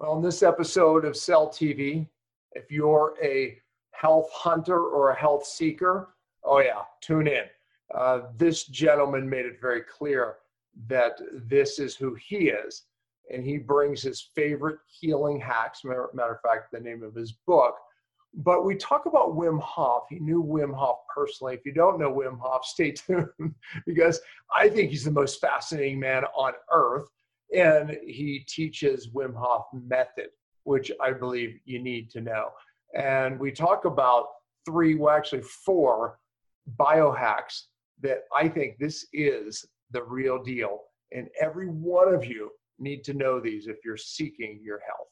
[0.00, 2.08] Well, in this episode of Cell TV,
[2.52, 3.58] if you're a
[3.90, 7.44] health hunter or a health seeker, oh yeah, tune in.
[7.94, 10.36] Uh, this gentleman made it very clear
[10.86, 12.84] that this is who he is,
[13.30, 15.84] and he brings his favorite healing hacks.
[15.84, 17.74] Matter, matter of fact, the name of his book.
[18.32, 20.04] But we talk about Wim Hof.
[20.08, 21.52] He knew Wim Hof personally.
[21.52, 23.54] If you don't know Wim Hof, stay tuned
[23.84, 24.18] because
[24.56, 27.10] I think he's the most fascinating man on earth
[27.56, 30.28] and he teaches Wim Hof method,
[30.64, 32.50] which I believe you need to know.
[32.94, 34.26] And we talk about
[34.64, 36.18] three, well, actually four
[36.78, 37.62] biohacks
[38.02, 40.80] that I think this is the real deal.
[41.12, 45.08] And every one of you need to know these if you're seeking your health.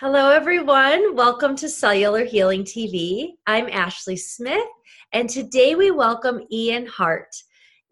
[0.00, 1.16] Hello, everyone.
[1.16, 3.30] Welcome to Cellular Healing TV.
[3.48, 4.68] I'm Ashley Smith,
[5.12, 7.34] and today we welcome Ian Hart.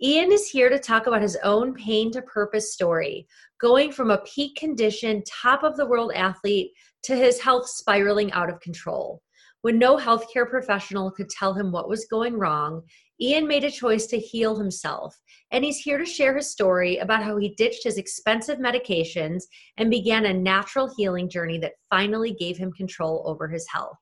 [0.01, 3.27] Ian is here to talk about his own pain to purpose story,
[3.61, 6.71] going from a peak condition, top of the world athlete
[7.03, 9.21] to his health spiraling out of control.
[9.63, 12.83] When no healthcare professional could tell him what was going wrong,
[13.21, 15.17] Ian made a choice to heal himself,
[15.51, 19.45] and he's here to share his story about how he ditched his expensive medications
[19.79, 23.97] and began a natural healing journey that finally gave him control over his health.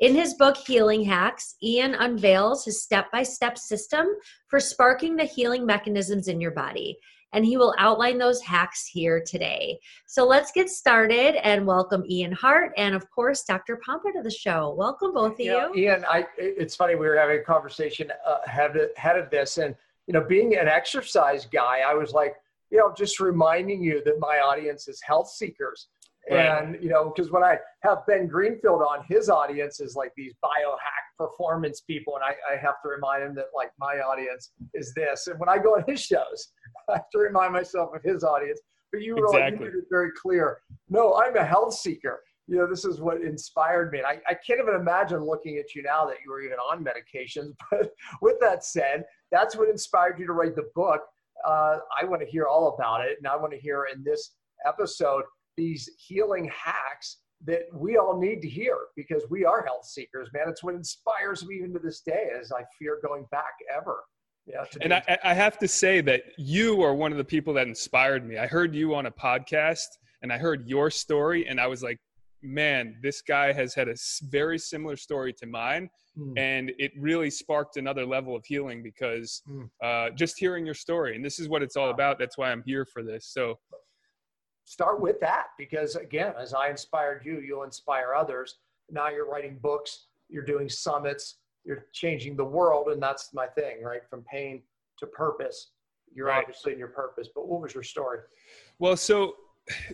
[0.00, 4.08] In his book, Healing Hacks, Ian unveils his step by step system
[4.48, 6.98] for sparking the healing mechanisms in your body.
[7.32, 9.78] And he will outline those hacks here today.
[10.06, 13.80] So let's get started and welcome Ian Hart and, of course, Dr.
[13.88, 14.74] Pompa to the show.
[14.76, 15.72] Welcome, both of you.
[15.76, 19.58] Ian, I, it's funny, we were having a conversation uh, ahead, ahead of this.
[19.58, 19.76] And,
[20.08, 22.34] you know, being an exercise guy, I was like,
[22.70, 25.88] you know, just reminding you that my audience is health seekers
[26.30, 26.46] Right.
[26.46, 30.32] And, you know, because when I have Ben Greenfield on, his audience is like these
[30.42, 32.14] biohack performance people.
[32.16, 35.26] And I, I have to remind him that, like, my audience is this.
[35.26, 36.52] And when I go on his shows,
[36.88, 38.60] I have to remind myself of his audience.
[38.90, 39.66] But you were exactly.
[39.66, 40.58] made it very clear.
[40.88, 42.22] No, I'm a health seeker.
[42.46, 43.98] You know, this is what inspired me.
[43.98, 46.84] And I, I can't even imagine looking at you now that you were even on
[46.84, 47.54] medications.
[47.70, 47.90] But
[48.22, 51.00] with that said, that's what inspired you to write the book.
[51.44, 53.18] Uh, I want to hear all about it.
[53.18, 54.32] And I want to hear in this
[54.66, 55.24] episode
[55.56, 60.44] these healing hacks that we all need to hear because we are health seekers, man.
[60.48, 64.02] It's what inspires me even to this day as I fear going back ever.
[64.46, 67.66] Yeah, and I, I have to say that you are one of the people that
[67.66, 68.36] inspired me.
[68.36, 69.86] I heard you on a podcast
[70.22, 71.98] and I heard your story, and I was like,
[72.42, 73.94] man, this guy has had a
[74.24, 75.88] very similar story to mine.
[76.18, 76.38] Mm.
[76.38, 79.68] And it really sparked another level of healing because mm.
[79.82, 82.18] uh, just hearing your story, and this is what it's all about.
[82.18, 83.26] That's why I'm here for this.
[83.32, 83.58] So
[84.64, 88.56] start with that because again as i inspired you you'll inspire others.
[88.90, 93.82] Now you're writing books you're doing summits you're changing the world and that's my thing
[93.82, 94.00] right?
[94.08, 94.62] From pain
[94.98, 95.70] to purpose.
[96.14, 96.40] You're right.
[96.40, 98.20] obviously in your purpose but what was your story?
[98.78, 99.34] Well so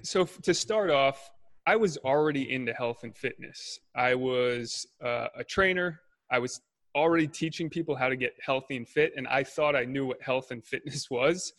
[0.02, 1.30] so to start off
[1.66, 3.78] i was already into health and fitness.
[3.94, 6.00] I was uh, a trainer.
[6.30, 6.60] I was
[6.94, 10.20] already teaching people how to get healthy and fit and i thought i knew what
[10.20, 11.52] health and fitness was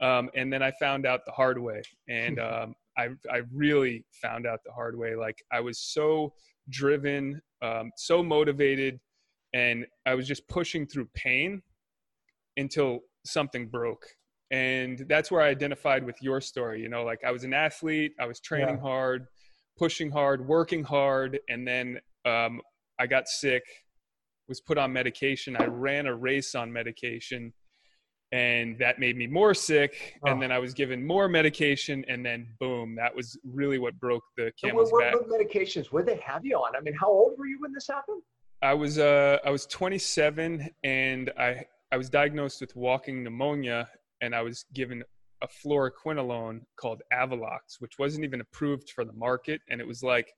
[0.00, 4.46] um, and then I found out the hard way, and um, I I really found
[4.46, 5.16] out the hard way.
[5.16, 6.32] Like I was so
[6.70, 9.00] driven, um, so motivated,
[9.54, 11.62] and I was just pushing through pain
[12.56, 14.06] until something broke.
[14.50, 16.80] And that's where I identified with your story.
[16.80, 18.80] You know, like I was an athlete, I was training yeah.
[18.80, 19.26] hard,
[19.76, 22.60] pushing hard, working hard, and then um,
[22.98, 23.62] I got sick,
[24.48, 25.56] was put on medication.
[25.56, 27.52] I ran a race on medication
[28.32, 30.40] and that made me more sick and oh.
[30.40, 34.52] then i was given more medication and then boom that was really what broke the
[34.62, 35.14] camel's what, back.
[35.14, 36.76] what medications did they have you on?
[36.76, 38.22] I mean how old were you when this happened?
[38.60, 43.88] I was uh i was 27 and i i was diagnosed with walking pneumonia
[44.20, 45.02] and i was given
[45.42, 50.32] a fluoroquinolone called Avelox which wasn't even approved for the market and it was like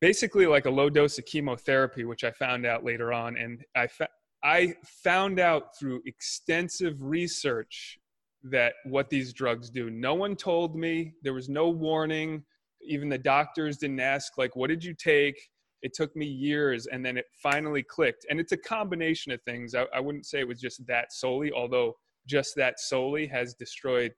[0.00, 3.86] basically like a low dose of chemotherapy which i found out later on and i
[3.86, 4.08] fa-
[4.46, 7.98] I found out through extensive research
[8.44, 9.90] that what these drugs do.
[9.90, 11.14] No one told me.
[11.24, 12.44] There was no warning.
[12.80, 15.34] Even the doctors didn't ask, like, what did you take?
[15.82, 18.24] It took me years and then it finally clicked.
[18.30, 19.74] And it's a combination of things.
[19.74, 21.96] I, I wouldn't say it was just that solely, although
[22.28, 24.12] just that solely has destroyed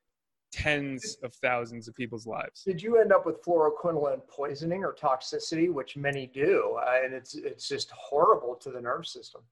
[0.52, 2.64] tens of thousands of people's lives.
[2.64, 7.34] Did you end up with fluoroquinolone poisoning or toxicity, which many do, uh, and it's
[7.34, 9.42] it's just horrible to the nerve system?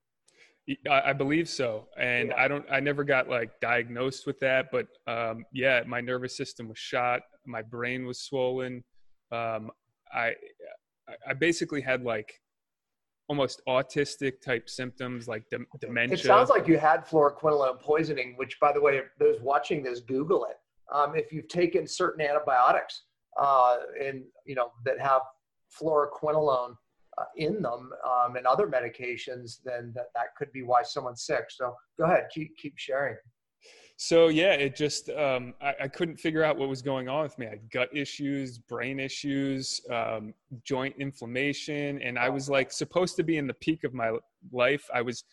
[0.91, 2.43] I believe so, and yeah.
[2.43, 2.65] I don't.
[2.71, 7.21] I never got like diagnosed with that, but um, yeah, my nervous system was shot.
[7.47, 8.83] My brain was swollen.
[9.31, 9.71] Um,
[10.13, 10.35] I
[11.29, 12.33] I basically had like
[13.29, 16.15] almost autistic type symptoms like de- dementia.
[16.17, 20.47] It sounds like you had fluoroquinolone poisoning, which, by the way, those watching this, Google
[20.47, 20.57] it.
[20.93, 23.03] Um, if you've taken certain antibiotics
[23.41, 25.23] uh, and you know that have
[25.81, 26.75] fluoroquinolone
[27.19, 31.47] uh, in them um, and other medications, then that, that could be why someone's sick.
[31.49, 33.17] So go ahead, keep keep sharing.
[33.99, 37.39] So yeah, it just um, I, I, couldn't figure out what was going on with
[37.39, 37.47] me.
[37.47, 40.35] I had gut issues, brain issues, um,
[40.65, 44.13] joint inflammation, and I was like supposed to be in the peak of my
[44.53, 44.87] life.
[44.95, 45.25] I was,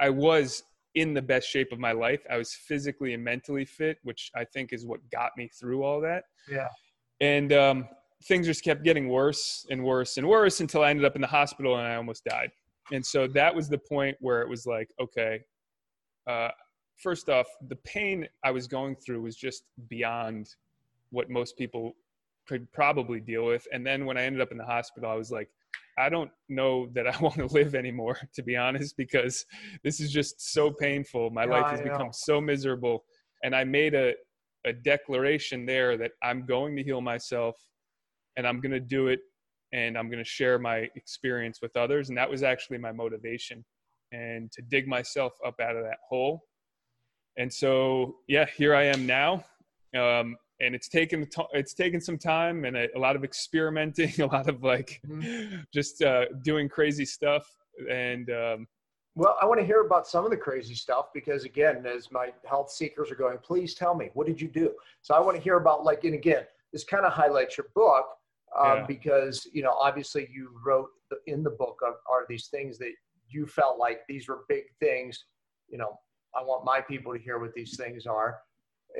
[0.00, 0.62] I was
[0.94, 2.22] in the best shape of my life.
[2.30, 6.00] I was physically and mentally fit, which I think is what got me through all
[6.00, 6.24] that.
[6.50, 6.68] Yeah.
[7.20, 7.88] And um,
[8.24, 11.28] things just kept getting worse and worse and worse until I ended up in the
[11.28, 12.50] hospital and I almost died.
[12.92, 15.40] And so that was the point where it was like, okay,
[16.26, 16.48] uh,
[17.02, 20.48] first off, the pain I was going through was just beyond
[21.10, 21.94] what most people
[22.48, 23.66] could probably deal with.
[23.72, 25.48] And then when I ended up in the hospital, I was like,
[25.98, 29.44] I don't know that I want to live anymore, to be honest, because
[29.82, 31.30] this is just so painful.
[31.30, 33.04] My yeah, life has become so miserable.
[33.42, 34.14] And I made a,
[34.64, 37.56] a declaration there that I'm going to heal myself
[38.36, 39.20] and I'm going to do it
[39.72, 42.08] and I'm going to share my experience with others.
[42.08, 43.64] And that was actually my motivation
[44.12, 46.44] and to dig myself up out of that hole
[47.36, 49.44] and so yeah here i am now
[49.96, 54.26] um, and it's taken it's taken some time and a, a lot of experimenting a
[54.26, 55.56] lot of like mm-hmm.
[55.72, 57.46] just uh, doing crazy stuff
[57.90, 58.66] and um,
[59.14, 62.30] well i want to hear about some of the crazy stuff because again as my
[62.44, 64.72] health seekers are going please tell me what did you do
[65.02, 68.06] so i want to hear about like and again this kind of highlights your book
[68.58, 68.86] um, yeah.
[68.86, 72.92] because you know obviously you wrote the, in the book of, are these things that
[73.28, 75.24] you felt like these were big things
[75.68, 75.98] you know
[76.36, 78.38] I want my people to hear what these things are.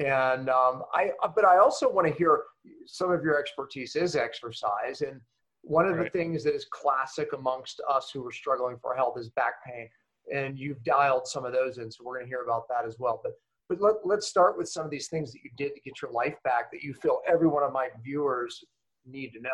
[0.03, 2.43] And um, I, but I also want to hear
[2.87, 5.03] some of your expertise is exercise.
[5.03, 5.21] And
[5.63, 6.05] one of right.
[6.13, 9.89] the things that is classic amongst us who are struggling for health is back pain.
[10.35, 12.97] And you've dialed some of those in, so we're going to hear about that as
[12.99, 13.21] well.
[13.23, 13.33] But
[13.69, 16.13] but let, let's start with some of these things that you did to get your
[16.13, 18.63] life back that you feel every one of my viewers
[19.07, 19.51] need to know.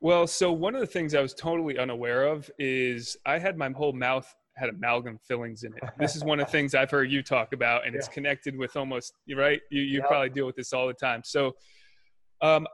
[0.00, 3.70] Well, so one of the things I was totally unaware of is I had my
[3.70, 5.82] whole mouth had amalgam fillings in it.
[5.98, 7.98] This is one of the things I've heard you talk about, and yeah.
[7.98, 9.60] it's connected with almost right.
[9.70, 10.06] You you yeah.
[10.06, 11.22] probably deal with this all the time.
[11.24, 11.56] So,
[12.40, 12.66] um,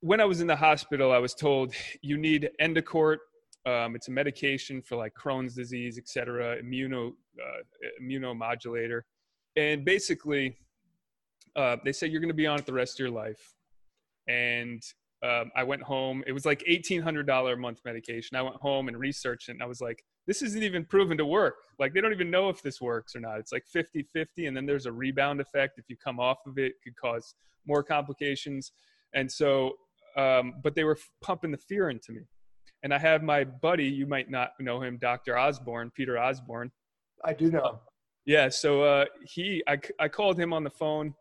[0.00, 3.18] when I was in the hospital, I was told you need Entocort.
[3.66, 9.00] Um, it's a medication for like Crohn's disease, et cetera, immuno uh, immunomodulator,
[9.56, 10.58] and basically,
[11.56, 13.54] uh, they said you're going to be on it the rest of your life.
[14.28, 14.82] And
[15.24, 16.22] um, I went home.
[16.26, 18.36] It was like eighteen hundred dollar a month medication.
[18.36, 21.26] I went home and researched it, and I was like, this isn't even proven to
[21.26, 21.54] work.
[21.78, 23.38] Like they don't even know if this works or not.
[23.38, 25.78] It's like 50 50, and then there's a rebound effect.
[25.78, 27.34] If you come off of it, it could cause
[27.66, 28.72] more complications.
[29.14, 29.74] And so,
[30.16, 32.22] um, but they were pumping the fear into me.
[32.82, 35.38] And I have my buddy, you might not know him, Dr.
[35.38, 36.70] Osborne, Peter Osborne.
[37.24, 37.64] I do know.
[37.64, 37.78] Um,
[38.26, 38.50] yeah.
[38.50, 41.14] So uh, he, I, I called him on the phone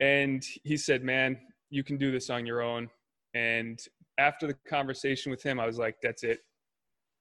[0.00, 1.38] and he said, man,
[1.70, 2.90] you can do this on your own.
[3.34, 3.80] And
[4.18, 6.40] after the conversation with him, I was like, that's it.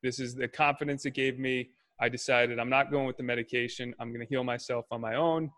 [0.02, 1.70] This is the confidence it gave me.
[2.02, 3.94] I decided I'm not going with the medication.
[4.00, 5.52] I'm going to heal myself on my own.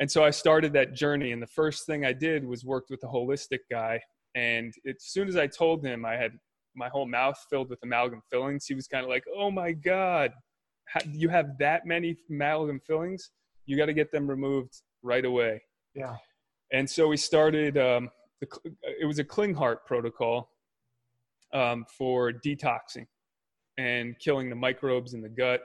[0.00, 1.32] And so I started that journey.
[1.32, 4.00] And the first thing I did was worked with a holistic guy.
[4.34, 6.32] And as soon as I told him I had
[6.76, 10.32] my whole mouth filled with amalgam fillings, he was kind of like, oh my God,
[11.12, 13.30] you have that many amalgam fillings?
[13.66, 15.62] You got to get them removed right away.
[15.94, 16.16] Yeah.
[16.72, 18.48] And so we started, um, the,
[19.00, 20.50] it was a Klinghardt protocol
[21.52, 23.06] um, for detoxing
[23.78, 25.62] and killing the microbes in the gut.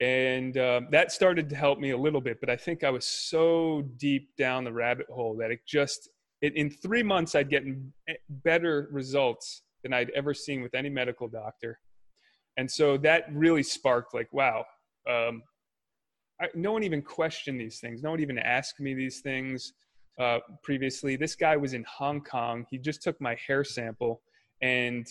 [0.00, 3.06] And uh, that started to help me a little bit, but I think I was
[3.06, 6.10] so deep down the rabbit hole that it just,
[6.42, 7.92] it, in three months, I'd gotten
[8.28, 11.78] better results than I'd ever seen with any medical doctor.
[12.58, 14.64] And so that really sparked like, wow,
[15.08, 15.42] um,
[16.40, 18.02] I, no one even questioned these things.
[18.02, 19.72] No one even asked me these things
[20.18, 21.16] uh, previously.
[21.16, 22.66] This guy was in Hong Kong.
[22.70, 24.22] He just took my hair sample
[24.62, 25.06] and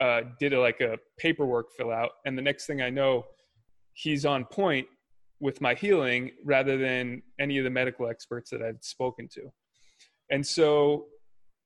[0.00, 3.24] uh, did a, like a paperwork fill out, and the next thing I know,
[3.92, 4.86] he's on point
[5.40, 9.50] with my healing rather than any of the medical experts that I'd spoken to.
[10.30, 11.06] And so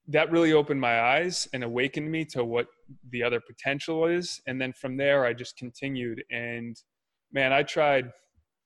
[0.09, 2.67] that really opened my eyes and awakened me to what
[3.11, 4.41] the other potential is.
[4.47, 6.23] And then from there, I just continued.
[6.31, 6.77] And
[7.33, 8.11] man, I tried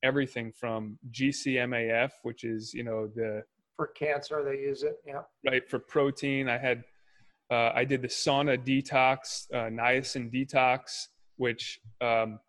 [0.02, 3.42] everything from GCMAF, which is, you know, the
[3.78, 4.96] for cancer, they use it.
[5.06, 5.22] Yeah.
[5.46, 5.66] Right.
[5.70, 6.82] For protein, I had
[7.50, 11.06] uh, I did the sauna detox, uh, niacin detox,
[11.36, 12.40] which um,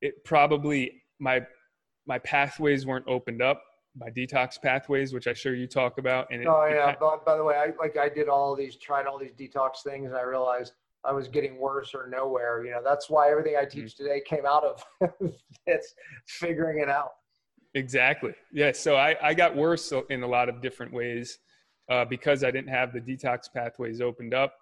[0.00, 1.44] it probably my
[2.06, 3.60] my pathways weren't opened up,
[3.96, 6.28] my detox pathways, which I sure you talk about.
[6.30, 8.76] And it, oh yeah, it, by, by, the way, I like I did all these,
[8.76, 10.72] tried all these detox things, and I realized
[11.04, 12.64] I was getting worse or nowhere.
[12.64, 13.96] You know, that's why everything I teach mm.
[13.96, 14.84] today came out of
[15.66, 15.94] it's
[16.26, 17.10] figuring it out.
[17.74, 18.34] Exactly.
[18.52, 18.72] Yeah.
[18.72, 21.38] So I, I got worse in a lot of different ways
[21.90, 24.54] uh, because I didn't have the detox pathways opened up.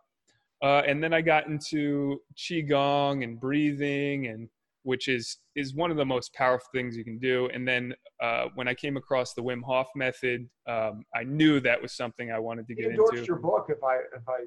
[0.62, 4.48] Uh, and then I got into qigong and breathing, and
[4.84, 7.50] which is is one of the most powerful things you can do.
[7.52, 11.80] And then uh, when I came across the Wim Hof method, um, I knew that
[11.80, 13.26] was something I wanted to get you endorsed into.
[13.26, 14.44] your book, if I if I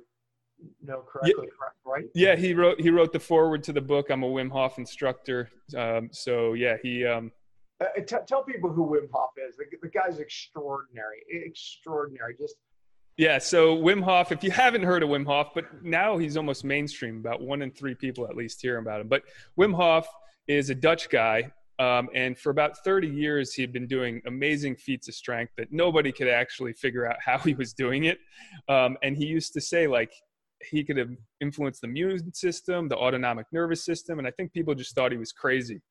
[0.81, 2.05] know correctly, yeah, correct, right?
[2.15, 4.09] Yeah, he wrote he wrote the foreword to the book.
[4.09, 7.05] I'm a Wim Hof instructor, um, so yeah, he.
[7.05, 7.31] Um,
[7.81, 9.57] uh, t- tell people who Wim Hof is.
[9.57, 12.35] The, the guy's extraordinary, extraordinary.
[12.39, 12.55] Just
[13.17, 16.63] yeah, so Wim Hof, if you haven't heard of Wim Hof, but now he's almost
[16.63, 19.09] mainstream, about one in three people at least hear about him.
[19.09, 19.23] But
[19.59, 20.07] Wim Hof
[20.47, 24.75] is a Dutch guy, um, and for about 30 years, he had been doing amazing
[24.75, 28.19] feats of strength that nobody could actually figure out how he was doing it.
[28.67, 30.11] Um, and he used to say, like,
[30.69, 34.75] he could have influenced the immune system, the autonomic nervous system, and I think people
[34.75, 35.81] just thought he was crazy.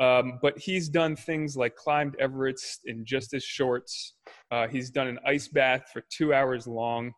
[0.00, 4.14] Um, but he's done things like climbed Everest in just his shorts.
[4.50, 7.12] Uh, he's done an ice bath for two hours long.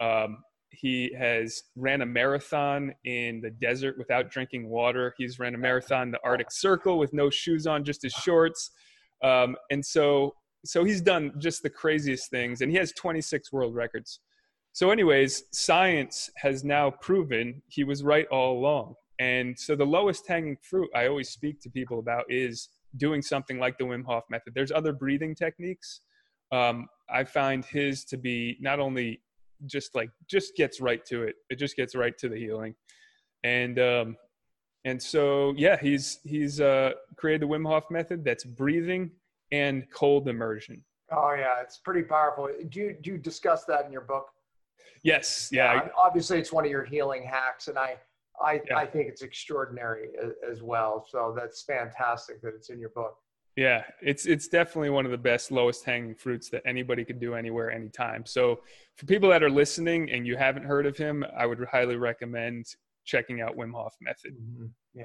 [0.00, 0.38] Um,
[0.70, 5.12] he has ran a marathon in the desert without drinking water.
[5.18, 8.70] He's ran a marathon the Arctic Circle with no shoes on, just his shorts.
[9.22, 10.34] Um, and so,
[10.64, 14.20] so he's done just the craziest things, and he has 26 world records.
[14.72, 18.94] So, anyways, science has now proven he was right all along.
[19.20, 23.58] And so the lowest hanging fruit I always speak to people about is doing something
[23.58, 24.54] like the Wim Hof method.
[24.54, 26.00] There's other breathing techniques.
[26.50, 29.20] Um, I find his to be not only
[29.66, 31.36] just like just gets right to it.
[31.50, 32.74] It just gets right to the healing.
[33.44, 34.16] And um,
[34.86, 39.10] and so yeah, he's he's uh, created the Wim Hof method that's breathing
[39.52, 40.82] and cold immersion.
[41.12, 42.48] Oh yeah, it's pretty powerful.
[42.70, 44.28] Do you do you discuss that in your book?
[45.02, 45.74] Yes, yeah.
[45.74, 47.96] yeah obviously, it's one of your healing hacks, and I
[48.42, 48.76] I, yeah.
[48.76, 50.08] I think it's extraordinary
[50.48, 51.06] as well.
[51.08, 53.16] So that's fantastic that it's in your book.
[53.56, 57.34] Yeah, it's it's definitely one of the best lowest hanging fruits that anybody could do
[57.34, 58.24] anywhere anytime.
[58.24, 58.60] So
[58.96, 62.66] for people that are listening and you haven't heard of him, I would highly recommend
[63.04, 64.34] checking out Wim Hof method.
[64.34, 64.66] Mm-hmm.
[64.94, 65.04] Yeah.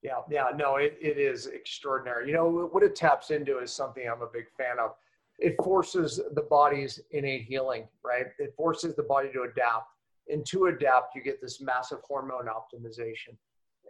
[0.00, 2.28] Yeah, yeah, no, it, it is extraordinary.
[2.28, 4.92] You know, what it taps into is something I'm a big fan of.
[5.40, 8.26] It forces the body's innate healing, right?
[8.38, 9.88] It forces the body to adapt
[10.28, 13.36] and to adapt, you get this massive hormone optimization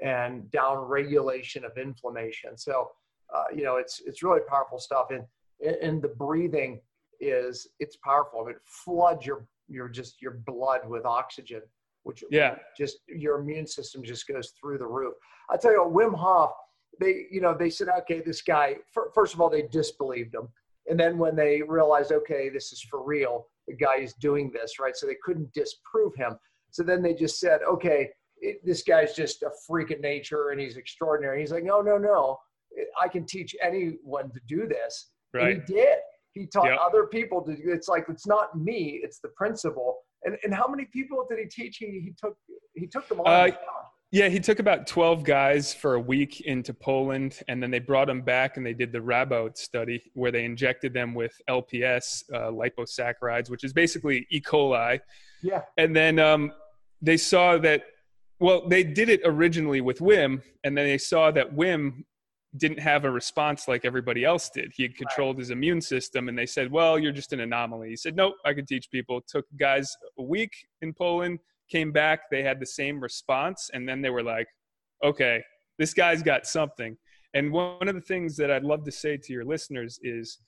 [0.03, 2.57] and down regulation of inflammation.
[2.57, 2.91] So,
[3.35, 5.09] uh, you know, it's it's really powerful stuff.
[5.11, 5.25] And
[5.83, 6.81] and the breathing
[7.21, 8.47] is it's powerful.
[8.49, 11.63] It floods your your just your blood with oxygen,
[12.05, 15.15] which yeah, just your immune system just goes through the roof.
[15.51, 16.53] I tell you, what, Wim Hof,
[17.01, 18.77] they you know they said, okay, this guy.
[19.15, 20.49] First of all, they disbelieved him,
[20.89, 24.79] and then when they realized, okay, this is for real, the guy is doing this,
[24.81, 24.97] right?
[24.97, 26.37] So they couldn't disprove him.
[26.71, 28.11] So then they just said, okay,
[28.41, 31.41] it, this guy's just a freak of nature and he's extraordinary.
[31.41, 32.39] He's like, no, no, no.
[33.01, 35.11] I can teach anyone to do this.
[35.33, 35.57] Right.
[35.57, 35.99] And he did.
[36.33, 36.79] He taught yep.
[36.81, 37.57] other people to.
[37.57, 39.01] Do it's like it's not me.
[39.03, 39.97] It's the principle.
[40.25, 41.79] And and how many people did he teach?
[41.79, 42.37] He he took
[42.75, 43.27] he took them all.
[43.27, 43.51] Uh,
[44.11, 48.07] yeah, he took about 12 guys for a week into Poland, and then they brought
[48.07, 52.51] them back and they did the Radboud study where they injected them with LPS, uh,
[52.51, 54.41] liposaccharides, which is basically E.
[54.41, 54.99] coli.
[55.43, 55.63] Yeah.
[55.77, 56.53] And then um,
[57.03, 57.83] they saw that,
[58.41, 62.05] well, they did it originally with Wim, and then they saw that Wim
[62.57, 64.73] didn't have a response like everybody else did.
[64.75, 65.41] He had controlled right.
[65.41, 67.91] his immune system, and they said, well, you're just an anomaly.
[67.91, 69.21] He said, nope, I can teach people.
[69.29, 74.01] Took guys a week in Poland came back, they had the same response, and then
[74.03, 74.49] they were like,
[75.05, 75.43] okay,
[75.79, 76.97] this guy's got something.
[77.35, 80.39] And one of the things that I'd love to say to your listeners is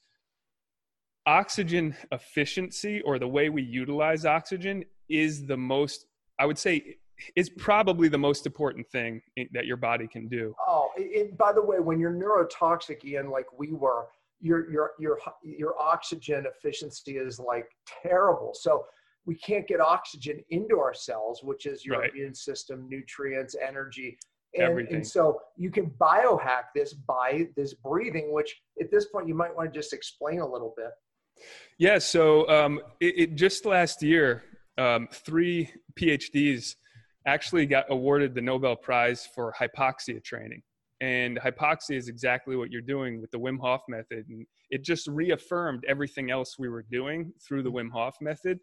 [1.27, 6.07] oxygen efficiency or the way we utilize oxygen is the most,
[6.39, 6.97] I would say,
[7.37, 9.21] is probably the most important thing
[9.53, 10.55] that your body can do.
[10.67, 14.07] Oh, and by the way, when you're neurotoxic, Ian, like we were,
[14.41, 17.69] your your your your oxygen efficiency is like
[18.03, 18.53] terrible.
[18.55, 18.87] So
[19.31, 22.11] we can't get oxygen into our cells, which is your right.
[22.11, 24.19] immune system, nutrients, energy.
[24.57, 29.37] And, and, so you can biohack this by this breathing, which at this point you
[29.37, 30.91] might want to just explain a little bit.
[31.79, 31.99] Yeah.
[31.99, 34.43] So um, it, it, just last year,
[34.79, 36.75] um, three PhDs
[37.25, 40.63] actually got awarded the Nobel Prize for hypoxia training.
[41.01, 44.27] And hypoxia is exactly what you're doing with the Wim Hof method.
[44.29, 48.59] And it just reaffirmed everything else we were doing through the Wim Hof method.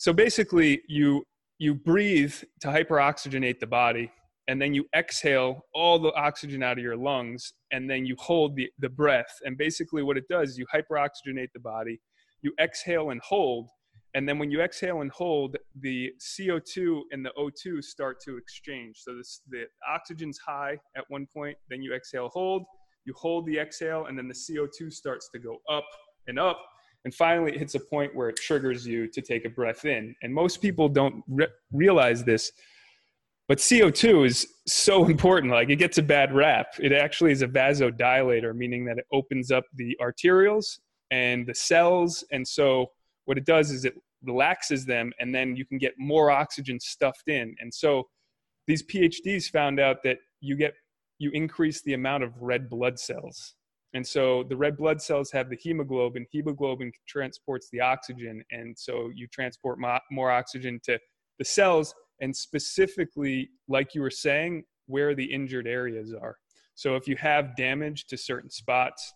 [0.00, 1.26] So basically, you
[1.58, 4.10] you breathe to hyperoxygenate the body,
[4.48, 8.56] and then you exhale all the oxygen out of your lungs, and then you hold
[8.56, 9.38] the, the breath.
[9.44, 12.00] And basically, what it does is you hyperoxygenate the body,
[12.40, 13.68] you exhale and hold,
[14.14, 19.02] And then when you exhale and hold, the CO2 and the O2 start to exchange.
[19.04, 22.62] So this, the oxygen's high at one point, then you exhale, hold,
[23.04, 25.84] you hold the exhale, and then the CO2 starts to go up
[26.26, 26.58] and up.
[27.04, 30.14] And finally, it hits a point where it triggers you to take a breath in.
[30.22, 32.52] And most people don't re- realize this,
[33.48, 35.52] but CO2 is so important.
[35.52, 36.66] Like it gets a bad rap.
[36.78, 40.78] It actually is a vasodilator, meaning that it opens up the arterioles
[41.10, 42.22] and the cells.
[42.32, 42.90] And so
[43.24, 47.28] what it does is it relaxes them and then you can get more oxygen stuffed
[47.28, 47.54] in.
[47.60, 48.08] And so
[48.66, 50.74] these PhDs found out that you get
[51.18, 53.54] you increase the amount of red blood cells.
[53.94, 56.26] And so the red blood cells have the hemoglobin.
[56.30, 58.42] Hemoglobin transports the oxygen.
[58.52, 59.78] And so you transport
[60.10, 60.98] more oxygen to
[61.38, 66.36] the cells and specifically, like you were saying, where the injured areas are.
[66.74, 69.12] So if you have damage to certain spots,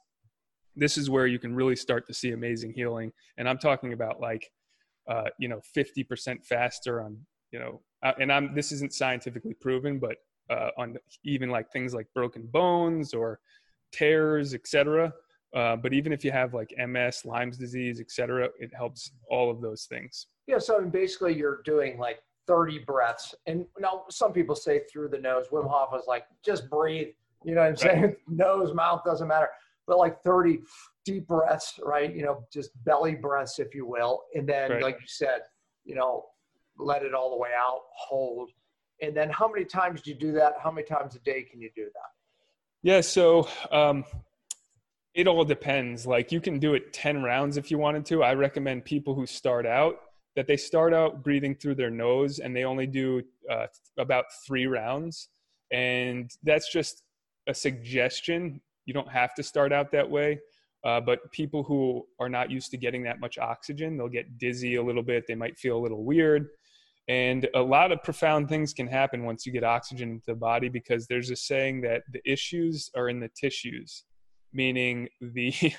[0.76, 3.12] this is where you can really start to see amazing healing.
[3.36, 4.50] And I'm talking about like,
[5.08, 7.18] uh, you know, 50% faster on,
[7.52, 10.16] you know, uh, and I'm, this isn't scientifically proven, but
[10.50, 13.38] uh, on even like things like broken bones or
[13.92, 15.12] tears, etc.
[15.54, 19.60] Uh, but even if you have like MS, Lyme's disease, etc., it helps all of
[19.60, 20.26] those things.
[20.46, 20.58] Yeah.
[20.58, 25.08] So I mean, basically, you're doing like 30 breaths, and now some people say through
[25.08, 25.46] the nose.
[25.52, 27.08] Wim Hof was like, just breathe.
[27.44, 28.02] You know what I'm saying?
[28.02, 28.16] Right.
[28.28, 29.48] nose, mouth doesn't matter.
[29.86, 30.60] But like 30
[31.04, 32.14] deep breaths, right?
[32.14, 34.82] You know, just belly breaths, if you will, and then, right.
[34.82, 35.40] like you said,
[35.84, 36.24] you know,
[36.78, 38.50] let it all the way out, hold,
[39.02, 40.54] and then how many times do you do that?
[40.62, 42.10] How many times a day can you do that?
[42.84, 44.04] Yeah, so um,
[45.14, 46.06] it all depends.
[46.06, 48.22] Like you can do it 10 rounds if you wanted to.
[48.22, 49.96] I recommend people who start out
[50.36, 54.66] that they start out breathing through their nose and they only do uh, about three
[54.66, 55.30] rounds.
[55.72, 57.04] And that's just
[57.46, 58.60] a suggestion.
[58.84, 60.40] You don't have to start out that way.
[60.84, 64.74] Uh, but people who are not used to getting that much oxygen, they'll get dizzy
[64.74, 65.24] a little bit.
[65.26, 66.48] They might feel a little weird.
[67.08, 70.68] And a lot of profound things can happen once you get oxygen into the body
[70.68, 74.04] because there's a saying that the issues are in the tissues,
[74.52, 75.52] meaning the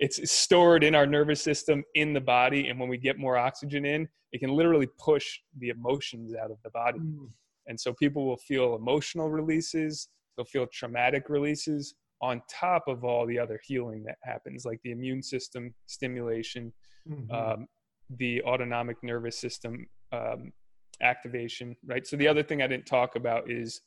[0.00, 3.84] it's stored in our nervous system in the body and when we get more oxygen
[3.84, 6.98] in, it can literally push the emotions out of the body.
[6.98, 7.28] Mm.
[7.66, 13.26] And so people will feel emotional releases, they'll feel traumatic releases on top of all
[13.26, 16.72] the other healing that happens like the immune system stimulation,
[17.08, 17.30] mm-hmm.
[17.32, 17.66] um,
[18.18, 20.52] the autonomic nervous system um,
[21.00, 22.06] activation, right?
[22.06, 23.80] So the other thing I didn't talk about is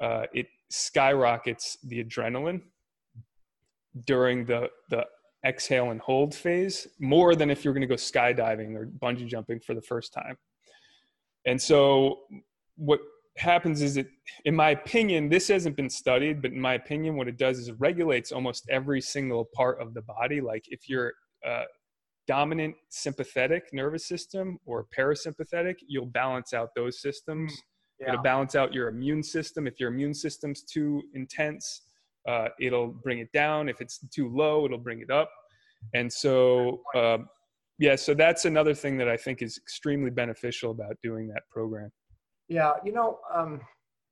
[0.00, 2.62] uh, it skyrockets the adrenaline
[4.06, 5.04] during the the
[5.44, 9.58] exhale and hold phase more than if you're going to go skydiving or bungee jumping
[9.58, 10.36] for the first time.
[11.46, 12.20] And so
[12.76, 13.00] what
[13.36, 14.08] happens is it
[14.44, 17.68] in my opinion this hasn't been studied but in my opinion what it does is
[17.68, 21.12] it regulates almost every single part of the body like if you're
[21.46, 21.62] uh,
[22.30, 27.52] dominant sympathetic nervous system or parasympathetic, you'll balance out those systems.
[27.52, 27.56] Mm,
[27.98, 28.08] yeah.
[28.10, 29.66] It'll balance out your immune system.
[29.66, 31.82] If your immune system's too intense,
[32.28, 33.68] uh, it'll bring it down.
[33.68, 35.28] If it's too low, it'll bring it up.
[35.92, 37.18] And so, uh,
[37.80, 41.90] yeah, so that's another thing that I think is extremely beneficial about doing that program.
[42.46, 43.60] Yeah, you know, um,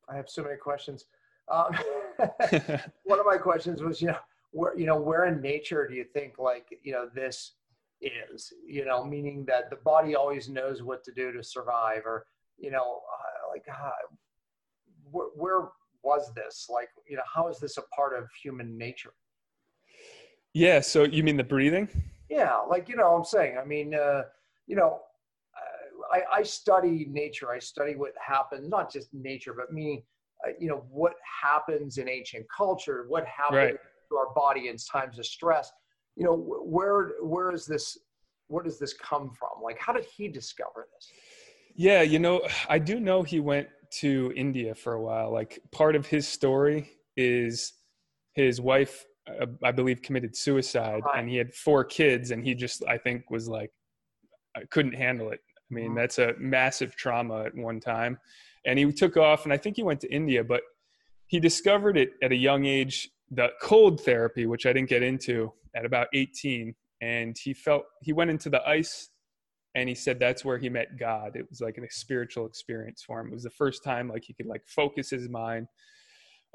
[0.09, 1.05] I have so many questions.
[1.49, 1.71] Um,
[3.03, 4.17] one of my questions was, you know,
[4.51, 7.53] where you know, where in nature do you think like you know this
[8.01, 12.25] is, you know, meaning that the body always knows what to do to survive, or,
[12.57, 13.91] you know, uh, like, uh,
[15.11, 15.69] where, where
[16.03, 16.67] was this?
[16.69, 19.13] Like, you know, how is this a part of human nature?
[20.53, 20.79] Yeah.
[20.79, 21.89] So you mean the breathing?
[22.29, 22.57] Yeah.
[22.57, 24.23] Like, you know, I'm saying, I mean, uh,
[24.67, 25.01] you know,
[25.57, 27.51] uh, I, I study nature.
[27.51, 30.03] I study what happens, not just nature, but meaning,
[30.47, 33.77] uh, you know, what happens in ancient culture, what happens right.
[34.09, 35.71] to our body in times of stress
[36.19, 37.97] you know where where is this
[38.49, 39.63] where does this come from?
[39.63, 41.11] Like how did he discover this?
[41.75, 43.67] Yeah you know i do know he went
[44.01, 45.31] to india for a while.
[45.31, 47.73] Like part of his story is
[48.33, 51.19] his wife uh, i believe committed suicide right.
[51.19, 53.71] and he had four kids and he just i think was like
[54.55, 55.39] I couldn't handle it.
[55.71, 55.95] I mean mm-hmm.
[55.95, 58.17] that's a massive trauma at one time.
[58.65, 60.63] And he took off and i think he went to india but
[61.27, 65.53] he discovered it at a young age the cold therapy which i didn't get into
[65.75, 69.09] at about 18 and he felt he went into the ice
[69.75, 71.35] and he said that's where he met god.
[71.35, 73.27] It was like a spiritual experience for him.
[73.27, 75.67] It was the first time like he could like focus his mind.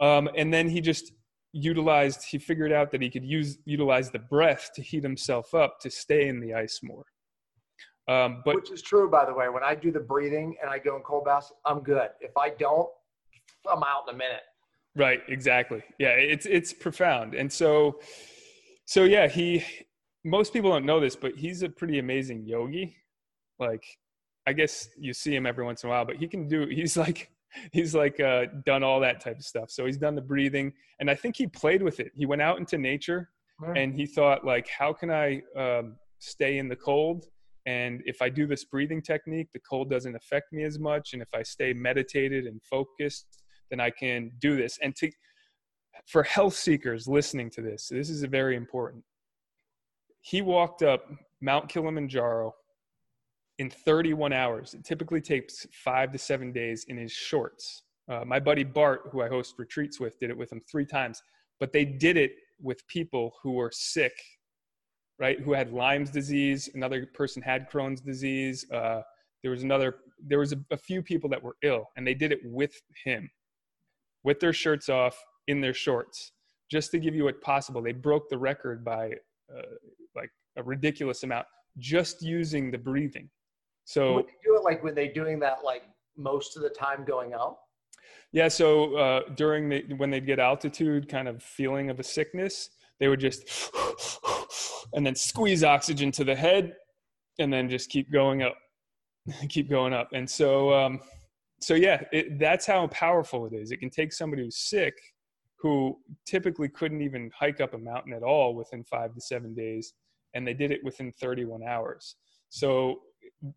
[0.00, 1.12] Um, and then he just
[1.52, 5.78] utilized he figured out that he could use utilize the breath to heat himself up
[5.80, 7.04] to stay in the ice more.
[8.06, 9.48] Um, but which is true by the way.
[9.48, 12.08] When i do the breathing and i go in cold baths i'm good.
[12.20, 12.88] If i don't
[13.70, 14.42] i'm out in a minute.
[14.96, 15.82] Right exactly.
[15.98, 17.34] Yeah it's it's profound.
[17.34, 18.00] And so
[18.86, 19.64] so yeah, he
[20.24, 22.96] most people don't know this, but he's a pretty amazing yogi.
[23.58, 23.84] like
[24.46, 26.66] I guess you see him every once in a while, but he can do.
[26.66, 27.30] He's like
[27.72, 29.70] he's like uh, done all that type of stuff.
[29.70, 32.12] So he's done the breathing, and I think he played with it.
[32.14, 33.30] He went out into nature,
[33.76, 37.26] and he thought like, how can I um, stay in the cold?
[37.66, 41.14] And if I do this breathing technique, the cold doesn't affect me as much.
[41.14, 44.78] And if I stay meditated and focused, then I can do this.
[44.82, 45.10] And to
[46.06, 49.04] for health seekers listening to this, this is very important.
[50.20, 51.06] He walked up
[51.40, 52.54] Mount Kilimanjaro
[53.58, 54.74] in 31 hours.
[54.74, 57.82] It typically takes five to seven days in his shorts.
[58.10, 61.22] Uh, my buddy Bart, who I host retreats with, did it with him three times,
[61.60, 64.12] but they did it with people who were sick,
[65.18, 65.40] right?
[65.40, 66.68] Who had Lyme's disease.
[66.74, 68.66] Another person had Crohn's disease.
[68.70, 69.02] Uh,
[69.42, 72.32] there was another, there was a, a few people that were ill, and they did
[72.32, 73.30] it with him,
[74.22, 76.32] with their shirts off, in their shorts,
[76.70, 77.82] just to give you what possible.
[77.82, 79.12] They broke the record by
[79.54, 79.62] uh,
[80.14, 81.46] like a ridiculous amount
[81.78, 83.28] just using the breathing.
[83.84, 85.82] So Would they do it like when they're doing that like
[86.16, 87.58] most of the time going out?
[88.32, 92.70] Yeah, so uh, during the when they'd get altitude, kind of feeling of a sickness,
[92.98, 93.70] they would just
[94.94, 96.74] and then squeeze oxygen to the head,
[97.38, 98.56] and then just keep going up,
[99.48, 100.08] keep going up.
[100.12, 101.00] And so, um,
[101.60, 103.70] so yeah, it, that's how powerful it is.
[103.70, 104.94] It can take somebody who's sick,
[105.64, 105.96] who
[106.26, 109.94] typically couldn't even hike up a mountain at all within five to seven days,
[110.34, 112.16] and they did it within 31 hours.
[112.50, 113.00] So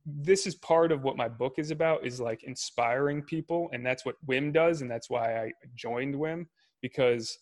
[0.05, 4.05] this is part of what my book is about is like inspiring people and that's
[4.05, 6.45] what wim does and that's why i joined wim
[6.81, 7.37] because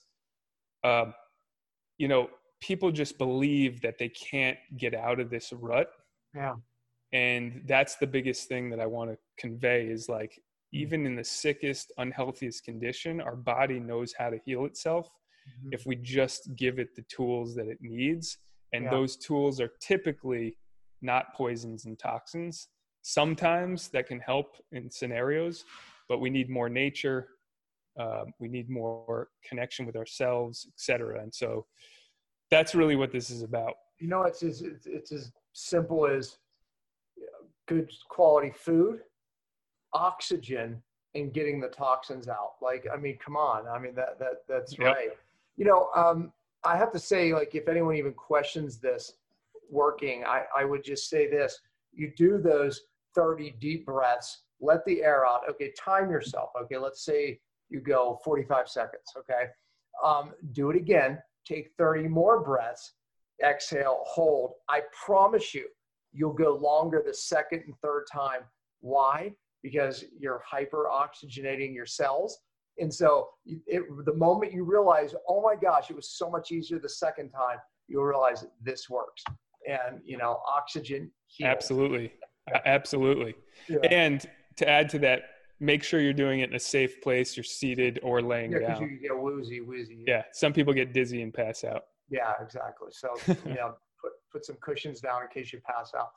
[0.84, 1.06] uh,
[1.97, 2.28] you know
[2.62, 5.88] people just believe that they can't get out of this rut
[6.34, 6.56] yeah
[7.13, 10.39] and that's the biggest thing that i want to convey is like.
[10.76, 15.70] Even in the sickest unhealthiest condition our body knows how to heal itself mm-hmm.
[15.72, 18.38] if we just give it the tools that it needs
[18.74, 18.92] and yeah.
[18.92, 20.58] those tools are typically
[21.02, 22.68] not poisons and toxins.
[23.04, 25.64] Sometimes that can help in scenarios,
[26.10, 27.30] but we need more nature.
[28.00, 31.22] Uh, we need more connection with ourselves, etc.
[31.22, 31.66] And so
[32.52, 33.74] that's really what this is about.
[34.00, 36.38] You know, it's as, it's, it's as simple as
[37.68, 39.00] good quality food,
[39.96, 40.82] oxygen,
[41.16, 42.56] and getting the toxins out.
[42.62, 43.68] Like, I mean, come on.
[43.68, 44.96] I mean, that, that, that's yep.
[44.96, 45.10] right.
[45.56, 46.34] You know, um,
[46.66, 49.14] I have to say, like, if anyone even questions this,
[49.70, 51.60] working, I, I would just say this
[51.94, 52.82] you do those
[53.16, 55.42] 30 deep breaths, let the air out.
[55.50, 56.50] Okay, time yourself.
[56.62, 59.14] Okay, let's say you go 45 seconds.
[59.18, 59.46] Okay,
[60.04, 61.18] um, do it again.
[61.48, 62.94] Take 30 more breaths.
[63.44, 64.54] Exhale, hold.
[64.70, 65.68] I promise you,
[66.12, 68.42] you'll go longer the second and third time.
[68.82, 69.34] Why?
[69.65, 72.38] Because you're hyper oxygenating your cells.
[72.78, 76.78] And so, it, the moment you realize, oh my gosh, it was so much easier
[76.78, 79.23] the second time, you'll realize this works
[79.67, 81.49] and you know oxygen heals.
[81.49, 82.13] absolutely
[82.65, 83.36] absolutely
[83.67, 83.78] yeah.
[83.89, 85.23] and to add to that
[85.60, 88.62] make sure you're doing it in a safe place you're seated or laying down.
[88.62, 92.34] yeah, down you get woozy woozy yeah some people get dizzy and pass out yeah
[92.41, 93.10] exactly so
[93.45, 96.10] you know put put some cushions down in case you pass out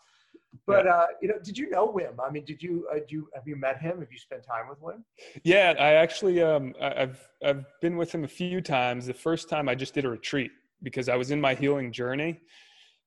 [0.67, 0.93] but yeah.
[0.93, 2.15] uh, you know, did you know Wim?
[2.25, 4.01] I mean, did you uh, do you, have you met him?
[4.01, 5.03] Have you spent time with Wim?
[5.43, 9.07] Yeah, I actually um, I've I've been with him a few times.
[9.07, 10.51] The first time I just did a retreat
[10.83, 12.41] because I was in my healing journey,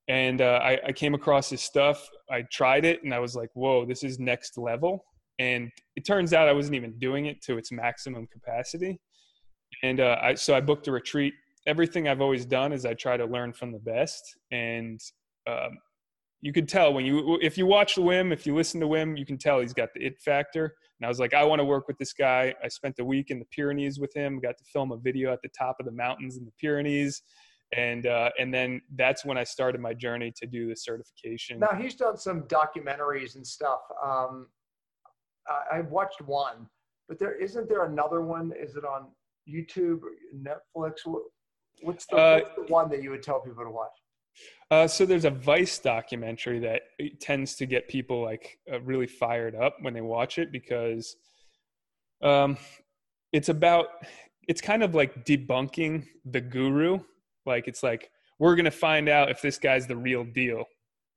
[0.08, 2.10] and uh, I, I, came across his stuff.
[2.30, 5.06] I tried it, and I was like, "Whoa, this is next level!"
[5.40, 9.00] And it turns out I wasn't even doing it to its maximum capacity.
[9.84, 11.34] And uh, I, so I booked a retreat.
[11.68, 15.00] Everything I've always done is I try to learn from the best, and
[15.48, 15.78] um,
[16.42, 19.18] you could tell when you if you watch the Wim, if you listen to Wim,
[19.18, 20.76] you can tell he's got the it factor.
[21.00, 22.54] And I was like, I want to work with this guy.
[22.64, 24.40] I spent a week in the Pyrenees with him.
[24.40, 27.24] Got to film a video at the top of the mountains in the Pyrenees
[27.76, 31.60] and uh, and then that's when I started my journey to do the certification.
[31.60, 33.80] Now he's done some documentaries and stuff.
[34.04, 34.48] Um,
[35.72, 36.68] I, have watched one,
[37.08, 38.52] but there isn't there another one?
[38.60, 39.08] Is it on
[39.50, 40.00] YouTube,
[40.36, 40.94] Netflix?
[41.82, 43.92] What's the, uh, what's the one that you would tell people to watch?
[44.70, 46.84] Uh, so there's a Vice documentary that
[47.20, 51.16] tends to get people like uh, really fired up when they watch it because
[52.24, 52.58] um,
[53.34, 53.88] it's about
[54.48, 57.00] it's kind of like debunking the guru
[57.46, 60.66] like it's like we're gonna find out if this guy's the real deal,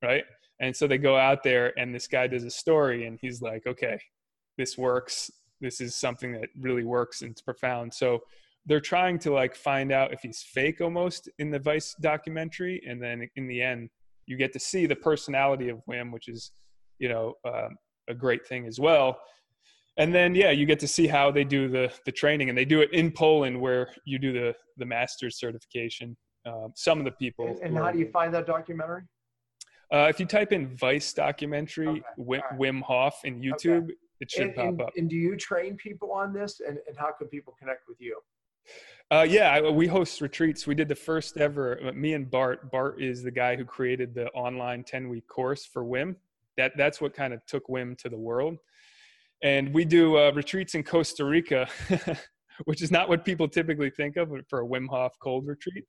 [0.03, 0.23] right?
[0.59, 3.65] And so they go out there, and this guy does a story, and he's like,
[3.67, 3.99] okay,
[4.57, 5.31] this works.
[5.61, 7.93] This is something that really works and it's profound.
[7.93, 8.19] So
[8.65, 13.01] they're trying to like find out if he's fake almost in the Vice documentary, and
[13.01, 13.89] then in the end,
[14.25, 16.51] you get to see the personality of Wim, which is,
[16.99, 17.69] you know, uh,
[18.07, 19.19] a great thing as well
[19.97, 22.65] and then yeah you get to see how they do the the training and they
[22.65, 27.11] do it in poland where you do the the master's certification um, some of the
[27.11, 29.03] people and, and how do you find that documentary
[29.93, 32.59] Uh, if you type in Vice documentary Okay, Wim, right.
[32.59, 34.89] Wim Hof in YouTube, it should and, pop and, up.
[34.97, 36.59] and do you train people on this?
[36.67, 38.15] And, and how can people connect with you?
[39.11, 40.65] Uh, yeah, we host retreats.
[40.65, 41.79] We did the first ever.
[41.87, 42.71] uh, Me and Bart.
[42.71, 46.15] Bart is the guy who created the online ten week course for Wim.
[46.57, 48.57] That that's what kind of took Wim to the world.
[49.43, 51.67] And we do uh, retreats in Costa Rica,
[52.65, 55.85] which is not what people typically think of for a Wim Hof cold retreat.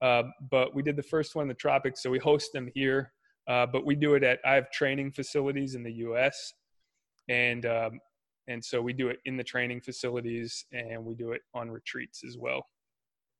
[0.00, 3.12] Uh, but we did the first one in the tropics, so we host them here.
[3.48, 6.52] Uh, but we do it at I have training facilities in the U.S.
[7.28, 7.98] and um,
[8.50, 12.24] and so we do it in the training facilities and we do it on retreats
[12.26, 12.66] as well.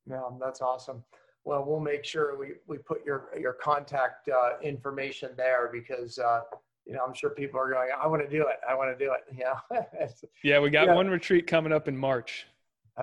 [0.09, 1.03] Yeah, that's awesome.
[1.45, 6.43] Well, we'll make sure we, we put your your contact uh, information there because uh,
[6.87, 7.91] you know I'm sure people are going.
[8.01, 8.57] I want to do it.
[8.69, 9.21] I want to do it.
[9.37, 10.09] Yeah.
[10.45, 10.95] Yeah, we got Yeah.
[10.95, 12.47] one retreat coming up in March.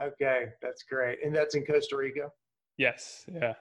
[0.02, 2.32] okay, that's great, and that's in Costa Rica.
[2.78, 3.54] Yes, yeah.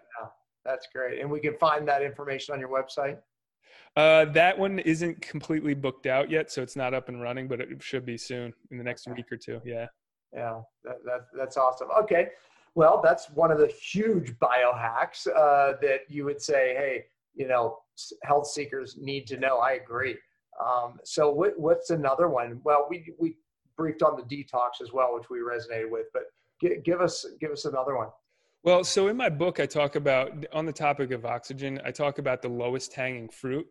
[0.65, 3.19] That's great, and we can find that information on your website.
[3.97, 7.61] Uh, that one isn't completely booked out yet, so it's not up and running, but
[7.61, 9.17] it should be soon in the next Okay.
[9.17, 9.61] week or two.
[9.65, 9.87] Yeah.
[10.35, 11.89] Yeah, that, that that's awesome.
[12.01, 12.29] Okay,
[12.75, 17.05] well, that's one of the huge biohacks uh, that you would say, hey,
[17.35, 17.79] you know,
[18.23, 19.59] health seekers need to know.
[19.59, 20.17] I agree.
[20.63, 22.61] Um, so, what, what's another one?
[22.65, 23.39] Well, we we
[23.79, 26.25] briefed on the detox as well, which we resonated with, but
[26.61, 28.09] gi- give us give us another one.
[28.63, 32.19] Well, so in my book, I talk about on the topic of oxygen, I talk
[32.19, 33.67] about the lowest hanging fruit.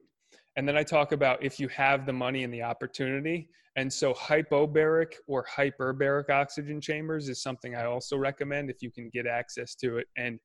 [0.56, 3.50] And then I talk about if you have the money and the opportunity.
[3.76, 9.10] And so hypobaric or hyperbaric oxygen chambers is something I also recommend if you can
[9.10, 10.08] get access to it.
[10.18, 10.40] And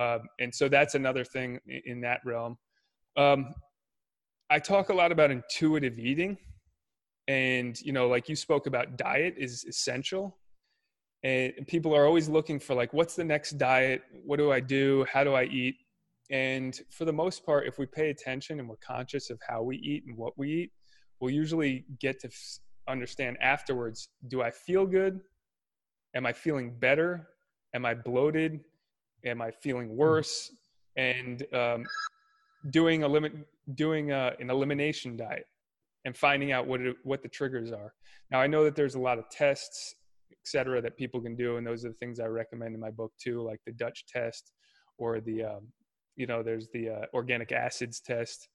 [0.00, 2.56] um, and so that's another thing in that realm.
[3.16, 3.54] Um,
[4.50, 6.36] I talk a lot about intuitive eating,
[7.28, 10.36] and you know, like you spoke about, diet is essential
[11.24, 15.04] and people are always looking for like what's the next diet what do i do
[15.10, 15.76] how do i eat
[16.30, 19.76] and for the most part if we pay attention and we're conscious of how we
[19.76, 20.72] eat and what we eat
[21.20, 22.58] we'll usually get to f-
[22.88, 25.20] understand afterwards do i feel good?
[26.14, 27.28] Am i feeling better?
[27.74, 28.60] Am i bloated?
[29.24, 30.50] Am i feeling worse?
[30.96, 31.84] And um,
[32.70, 33.32] doing a limit
[33.74, 35.46] doing a, an elimination diet
[36.04, 37.92] and finding out what it, what the triggers are.
[38.30, 39.96] Now i know that there's a lot of tests
[40.44, 41.56] et cetera, that people can do.
[41.56, 44.52] And those are the things I recommend in my book too, like the Dutch test
[44.98, 45.68] or the, um,
[46.16, 48.48] you know, there's the uh, organic acids test.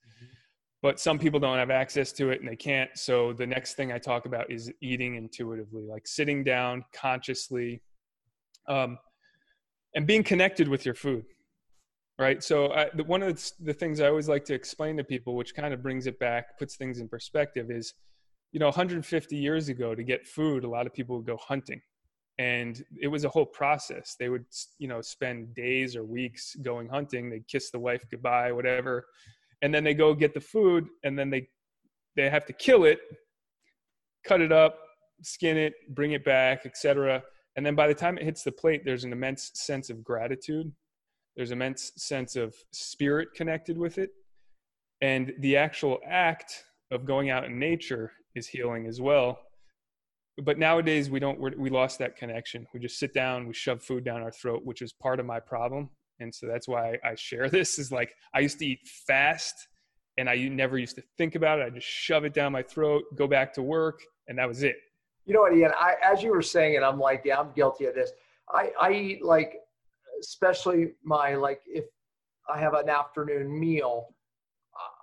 [0.82, 2.90] But some people don't have access to it and they can't.
[2.96, 7.82] So the next thing I talk about is eating intuitively, like sitting down consciously
[8.68, 8.98] um,
[9.94, 11.26] and being connected with your food.
[12.18, 12.42] Right.
[12.44, 15.36] So I, the, one of the, the things I always like to explain to people,
[15.36, 17.94] which kind of brings it back, puts things in perspective, is
[18.52, 21.82] you know 150 years ago to get food a lot of people would go hunting
[22.40, 24.16] and it was a whole process.
[24.18, 24.46] They would
[24.80, 27.30] you know spend days or weeks going hunting.
[27.30, 29.06] They'd kiss the wife goodbye whatever.
[29.62, 31.50] And then they go get the food and then they
[32.16, 33.00] they have to kill it
[34.26, 34.80] cut it up
[35.22, 37.22] skin it bring it back etc
[37.56, 40.72] and then by the time it hits the plate there's an immense sense of gratitude.
[41.36, 44.12] There's immense sense of spirit connected with it.
[45.02, 49.40] And the actual act of going out in nature is healing as well
[50.44, 54.04] but nowadays we don't we lost that connection we just sit down we shove food
[54.04, 57.50] down our throat which is part of my problem and so that's why i share
[57.60, 59.56] this is like i used to eat fast
[60.18, 63.04] and i never used to think about it i just shove it down my throat
[63.16, 64.76] go back to work and that was it
[65.26, 65.72] You know what, Ian?
[65.78, 68.12] I, as you were saying it, I'm like, yeah, I'm guilty of this.
[68.50, 69.52] I, I eat like,
[70.20, 71.86] especially my like, if
[72.54, 74.16] I have an afternoon meal,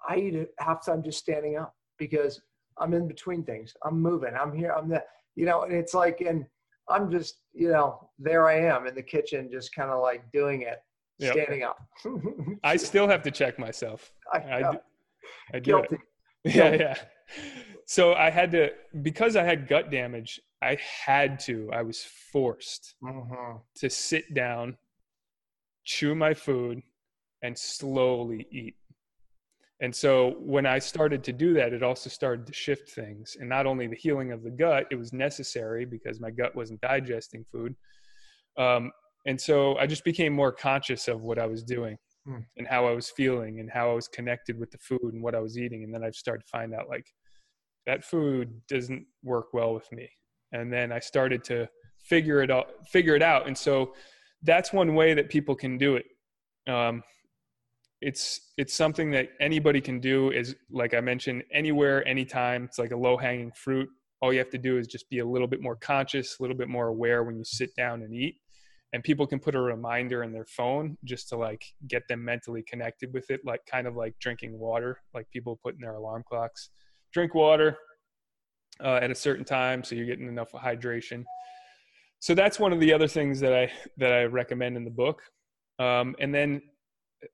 [0.09, 2.41] I- eat it half time just standing up because
[2.79, 3.75] I'm in between things.
[3.85, 4.35] I'm moving.
[4.35, 4.73] I'm here.
[4.77, 5.03] I'm the,
[5.37, 6.47] you know, and it's like, and
[6.89, 10.63] I'm just, you know, there I am in the kitchen, just kind of like doing
[10.63, 10.79] it,
[11.19, 11.33] Yep.
[11.33, 11.79] standing up.
[12.63, 14.79] i still have to check myself I, i, do,
[15.55, 15.91] I do it.
[16.45, 16.95] yeah yeah
[17.87, 18.69] so i had to
[19.01, 23.63] because i had gut damage i had to i was forced Mhm.
[23.77, 24.77] to sit down,
[25.85, 26.83] chew my food,
[27.43, 28.77] and slowly eat.
[29.81, 33.37] And so when I started to do that, it also started to shift things.
[33.39, 36.81] And not only the healing of the gut, it was necessary because my gut wasn't
[36.81, 37.75] digesting food.
[38.57, 38.91] Um,
[39.27, 42.39] and so I just became more conscious of what I was doing Hmm.
[42.57, 45.35] and how I was feeling and how I was connected with the food and what
[45.37, 45.85] I was eating.
[45.85, 47.07] And then I started to find out like
[47.87, 50.09] that food doesn't work well with me.
[50.53, 53.47] And then I started to figure it out, figure it out.
[53.47, 53.95] And so
[54.43, 56.07] that's one way that people can do it.
[56.69, 57.03] Um,
[58.01, 60.31] it's it's something that anybody can do.
[60.31, 62.65] Is like I mentioned, anywhere, anytime.
[62.65, 63.89] It's like a low hanging fruit.
[64.21, 66.57] All you have to do is just be a little bit more conscious, a little
[66.57, 68.37] bit more aware when you sit down and eat,
[68.93, 72.63] and people can put a reminder in their phone just to like get them mentally
[72.63, 76.23] connected with it like kind of like drinking water like people put in their alarm
[76.27, 76.71] clocks
[77.13, 77.77] drink water
[78.83, 81.25] uh, at a certain time so you're getting enough hydration
[82.21, 85.23] so that's one of the other things that i that i recommend in the book
[85.79, 86.63] um, and then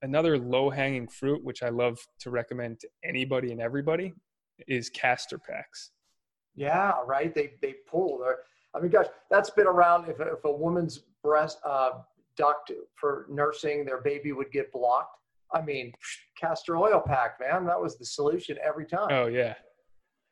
[0.02, 4.12] another low hanging fruit which i love to recommend to anybody and everybody
[4.68, 5.90] is castor packs
[6.54, 8.38] yeah right they they pull they're
[8.74, 10.08] I mean, gosh, that's been around.
[10.08, 11.90] If, if a woman's breast uh,
[12.36, 15.18] duct for nursing, their baby would get blocked.
[15.52, 15.92] I mean,
[16.40, 19.08] castor oil pack, man, that was the solution every time.
[19.10, 19.54] Oh yeah,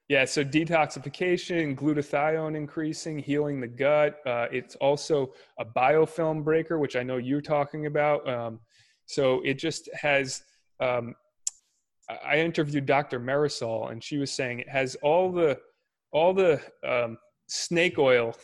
[0.09, 0.25] yeah.
[0.25, 4.21] So detoxification, glutathione increasing, healing the gut.
[4.25, 8.27] Uh, it's also a biofilm breaker, which I know you're talking about.
[8.27, 8.61] Um,
[9.11, 10.43] so it just has.
[10.79, 11.15] Um,
[12.25, 13.21] I interviewed Dr.
[13.21, 15.59] Marisol, and she was saying it has all the
[16.13, 17.19] all the um,
[17.49, 18.35] snake oil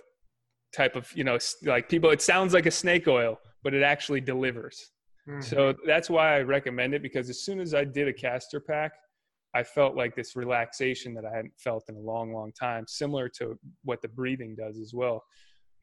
[0.75, 4.21] type of you know like people it sounds like a snake oil but it actually
[4.21, 4.91] delivers
[5.29, 5.41] mm-hmm.
[5.41, 8.93] so that's why i recommend it because as soon as i did a castor pack
[9.55, 13.29] i felt like this relaxation that i hadn't felt in a long long time similar
[13.29, 15.23] to what the breathing does as well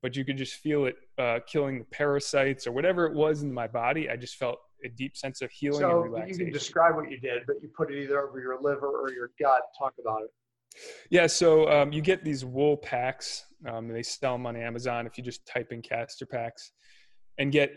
[0.04, 3.52] but you could just feel it uh, killing the parasites or whatever it was in
[3.52, 6.40] my body i just felt a deep sense of healing so and relaxation.
[6.40, 9.12] you can describe what you did but you put it either over your liver or
[9.12, 10.32] your gut talk about it
[11.10, 13.46] yeah, so um, you get these wool packs.
[13.68, 16.72] Um, they sell them on Amazon if you just type in castor packs
[17.38, 17.72] and get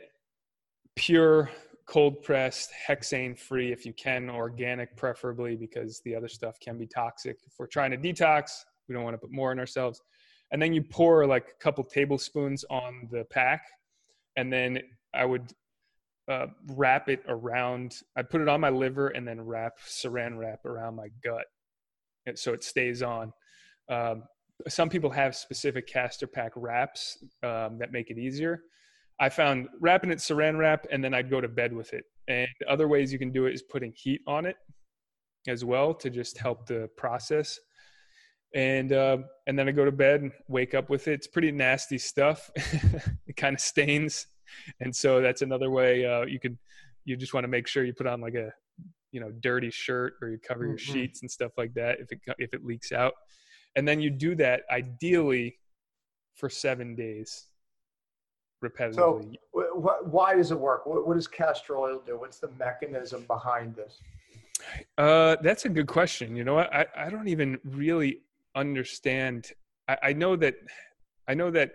[0.94, 1.50] pure
[1.86, 6.86] cold pressed, hexane free if you can, organic preferably because the other stuff can be
[6.86, 7.38] toxic.
[7.46, 8.50] If we're trying to detox,
[8.88, 10.02] we don't want to put more in ourselves.
[10.50, 13.62] And then you pour like a couple tablespoons on the pack,
[14.36, 14.80] and then
[15.14, 15.52] I would
[16.28, 17.96] uh, wrap it around.
[18.16, 21.46] I put it on my liver and then wrap saran wrap around my gut
[22.34, 23.32] so it stays on.
[23.88, 24.24] Um,
[24.68, 28.62] some people have specific castor pack wraps um, that make it easier.
[29.20, 32.04] I found wrapping it saran wrap and then I'd go to bed with it.
[32.28, 34.56] And other ways you can do it is putting heat on it
[35.46, 37.58] as well to just help the process.
[38.54, 41.14] And uh, and then I go to bed and wake up with it.
[41.14, 42.50] It's pretty nasty stuff.
[43.26, 44.26] it kind of stains,
[44.80, 46.58] and so that's another way uh, you can.
[47.04, 48.52] You just want to make sure you put on like a
[49.12, 50.92] you know dirty shirt or you cover your mm-hmm.
[50.92, 53.14] sheets and stuff like that if it if it leaks out.
[53.76, 55.58] And then you do that ideally
[56.34, 57.46] for seven days
[58.64, 58.94] repetitively.
[58.94, 60.86] so wh- why does it work?
[60.86, 62.18] What, what does castor oil do?
[62.18, 64.00] What's the mechanism behind this?
[64.96, 66.34] Uh, that's a good question.
[66.34, 68.22] You know I, I don't even really
[68.54, 69.52] understand.
[69.88, 70.56] I, I know that
[71.28, 71.72] i know that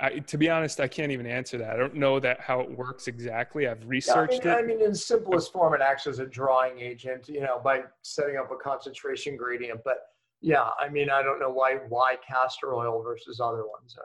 [0.00, 1.70] I, to be honest, I can't even answer that.
[1.70, 3.66] I don't know that how it works exactly.
[3.66, 4.74] I've researched yeah, I mean, it.
[4.74, 8.36] I mean, in simplest form, it acts as a drawing agent, you know, by setting
[8.36, 9.80] up a concentration gradient.
[9.84, 9.98] But
[10.40, 13.96] yeah, I mean, I don't know why why castor oil versus other ones.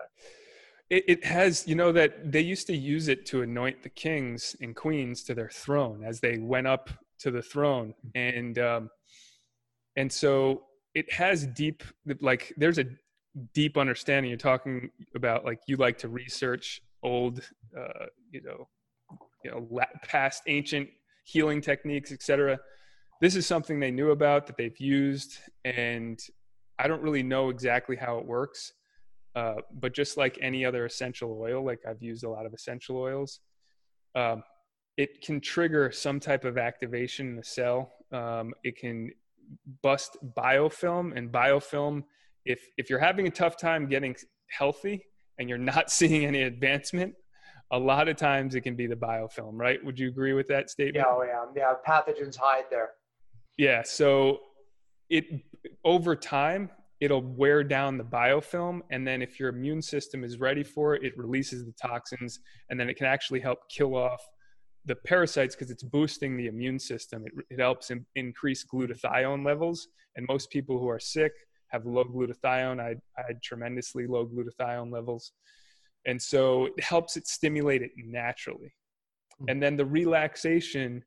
[0.89, 4.55] It, it has, you know, that they used to use it to anoint the kings
[4.61, 8.89] and queens to their throne as they went up to the throne, and um,
[9.95, 11.83] and so it has deep,
[12.19, 12.85] like, there's a
[13.53, 14.29] deep understanding.
[14.29, 17.41] You're talking about like you like to research old
[17.77, 18.67] uh, you know
[19.43, 20.87] you know past ancient
[21.23, 22.59] healing techniques etc
[23.21, 26.19] this is something they knew about that they've used and
[26.79, 28.73] i don't really know exactly how it works
[29.35, 32.97] uh, but just like any other essential oil like i've used a lot of essential
[32.97, 33.39] oils
[34.15, 34.43] um,
[34.97, 37.91] it can trigger some type of activation in the cell.
[38.11, 39.11] Um, it can
[39.81, 42.03] bust biofilm and biofilm
[42.45, 44.15] if if you're having a tough time getting
[44.49, 45.05] healthy
[45.37, 47.13] and you're not seeing any advancement,
[47.71, 49.83] a lot of times it can be the biofilm, right?
[49.83, 51.05] Would you agree with that statement?
[51.05, 51.73] Yeah, oh yeah, yeah.
[51.87, 52.91] Pathogens hide there.
[53.57, 54.39] Yeah, so
[55.09, 55.25] it
[55.83, 60.63] over time it'll wear down the biofilm, and then if your immune system is ready
[60.63, 64.21] for it, it releases the toxins, and then it can actually help kill off
[64.85, 67.23] the parasites because it's boosting the immune system.
[67.25, 71.31] It, it helps in, increase glutathione levels, and most people who are sick
[71.71, 72.79] have low glutathione.
[72.79, 75.31] I, I had tremendously low glutathione levels.
[76.05, 78.73] And so it helps it stimulate it naturally.
[79.39, 79.45] Hmm.
[79.49, 81.03] And then the relaxation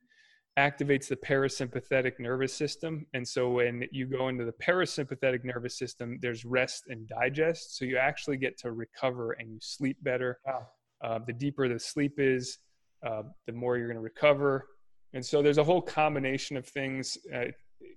[0.58, 3.06] activates the parasympathetic nervous system.
[3.12, 7.76] And so when you go into the parasympathetic nervous system, there's rest and digest.
[7.76, 10.38] So you actually get to recover and you sleep better.
[10.46, 10.68] Wow.
[11.02, 12.58] Uh, the deeper the sleep is,
[13.04, 14.68] uh, the more you're going to recover.
[15.12, 17.18] And so there's a whole combination of things.
[17.34, 17.46] Uh,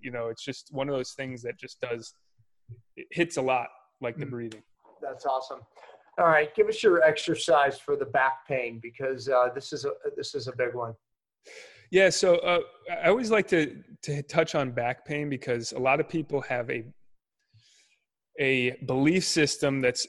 [0.02, 2.14] you know, it's just one of those things that just does
[2.96, 3.68] it hits a lot
[4.02, 4.32] like the mm.
[4.32, 4.64] breathing.
[5.02, 5.60] That's awesome.
[6.20, 9.92] All right, give us your exercise for the back pain because uh, this is a
[10.16, 10.94] this is a big one.
[11.92, 12.60] Yeah, so uh,
[13.04, 16.70] I always like to to touch on back pain because a lot of people have
[16.72, 16.86] a
[18.40, 20.08] a belief system that's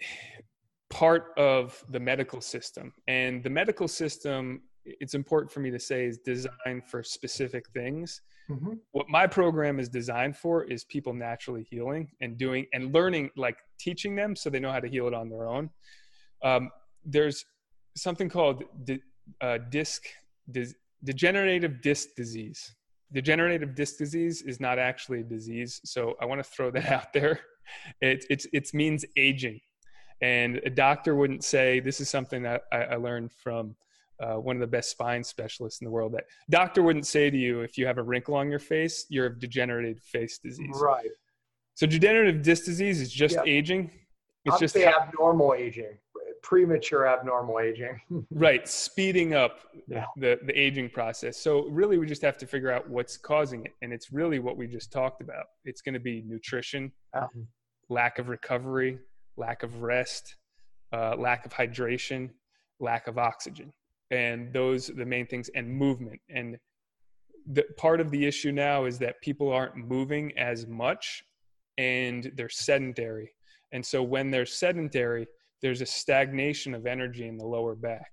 [0.90, 2.92] part of the medical system.
[3.06, 4.62] And the medical system,
[5.00, 8.22] it's important for me to say, is designed for specific things.
[8.50, 8.74] Mm-hmm.
[8.92, 13.58] What my program is designed for is people naturally healing and doing and learning, like
[13.78, 15.70] teaching them so they know how to heal it on their own.
[16.42, 16.70] Um,
[17.04, 17.44] there's
[17.96, 19.02] something called di-
[19.40, 20.04] uh, disc
[20.50, 20.74] di-
[21.04, 22.74] degenerative disc disease.
[23.12, 27.12] Degenerative disc disease is not actually a disease, so I want to throw that out
[27.12, 27.40] there.
[28.00, 29.60] It it it means aging,
[30.22, 33.76] and a doctor wouldn't say this is something that I, I learned from
[34.20, 36.12] uh, one of the best spine specialists in the world.
[36.12, 39.26] That doctor wouldn't say to you if you have a wrinkle on your face, you're
[39.26, 40.76] of degenerative face disease.
[40.80, 41.10] Right.
[41.74, 43.42] So degenerative disc disease is just yeah.
[43.46, 43.90] aging.
[44.44, 45.98] It's I'm just abnormal aging
[46.48, 48.00] premature abnormal aging.
[48.30, 50.06] right, speeding up yeah.
[50.16, 51.36] the, the aging process.
[51.36, 53.72] So really we just have to figure out what's causing it.
[53.82, 55.44] And it's really what we just talked about.
[55.66, 57.46] It's going to be nutrition, um,
[57.90, 58.98] lack of recovery,
[59.36, 60.36] lack of rest,
[60.90, 62.30] uh, lack of hydration,
[62.80, 63.70] lack of oxygen.
[64.10, 66.20] And those are the main things and movement.
[66.30, 66.58] And
[67.50, 71.22] the part of the issue now is that people aren't moving as much
[71.76, 73.30] and they're sedentary.
[73.72, 75.26] And so when they're sedentary,
[75.60, 78.10] there's a stagnation of energy in the lower back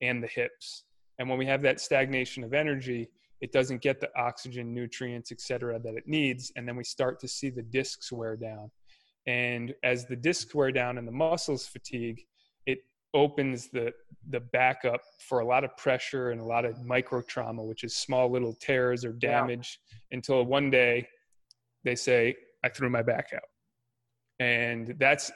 [0.00, 0.84] and the hips.
[1.18, 3.08] And when we have that stagnation of energy,
[3.40, 6.52] it doesn't get the oxygen, nutrients, et cetera, that it needs.
[6.56, 8.70] And then we start to see the discs wear down.
[9.26, 12.22] And as the discs wear down and the muscles fatigue,
[12.66, 12.78] it
[13.12, 13.92] opens the,
[14.30, 17.96] the backup for a lot of pressure and a lot of micro trauma, which is
[17.96, 20.16] small little tears or damage yeah.
[20.16, 21.06] until one day
[21.84, 23.42] they say, I threw my back out.
[24.40, 25.30] And that's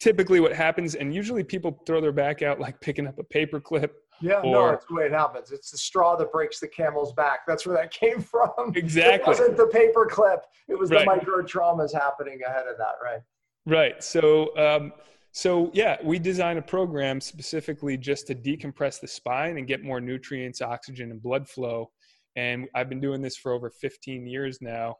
[0.00, 3.60] typically what happens and usually people throw their back out like picking up a paper
[3.60, 6.68] clip yeah or, no that's the way it happens it's the straw that breaks the
[6.68, 10.90] camel's back that's where that came from exactly it wasn't the paper clip it was
[10.90, 11.00] right.
[11.00, 13.20] the micro traumas happening ahead of that right
[13.66, 14.92] right so um,
[15.36, 20.00] so yeah we design a program specifically just to decompress the spine and get more
[20.00, 21.90] nutrients oxygen and blood flow
[22.36, 24.96] and i've been doing this for over 15 years now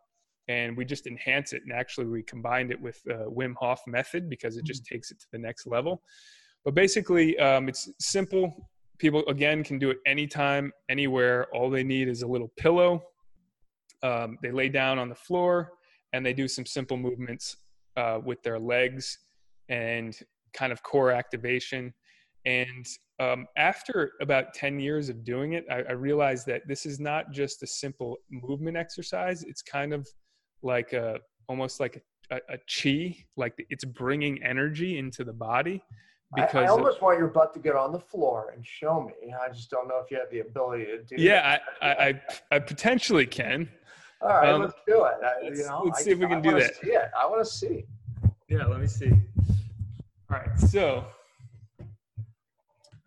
[0.48, 1.62] and we just enhance it.
[1.62, 4.94] And actually, we combined it with uh, Wim Hof method because it just mm-hmm.
[4.94, 6.02] takes it to the next level.
[6.64, 8.68] But basically, um, it's simple.
[8.98, 11.46] People again can do it anytime, anywhere.
[11.54, 13.02] All they need is a little pillow.
[14.02, 15.72] Um, they lay down on the floor
[16.12, 17.56] and they do some simple movements
[17.96, 19.18] uh, with their legs
[19.68, 20.16] and
[20.52, 21.92] kind of core activation.
[22.46, 22.86] And
[23.20, 27.32] um, after about 10 years of doing it, I, I realized that this is not
[27.32, 29.42] just a simple movement exercise.
[29.44, 30.08] It's kind of
[30.62, 35.82] like a almost like a, a, chi, like it's bringing energy into the body.
[36.34, 39.02] Because I, I almost of, want your butt to get on the floor and show
[39.02, 39.32] me.
[39.32, 41.22] I just don't know if you have the ability to do.
[41.22, 43.68] Yeah, I, I, I, potentially can.
[44.20, 45.14] All right, um, let's do it.
[45.22, 46.76] I, let's, you know, let's see if we can do that.
[46.76, 47.10] See it.
[47.16, 47.84] I want to see.
[48.48, 49.12] Yeah, let me see.
[50.30, 51.04] All right, so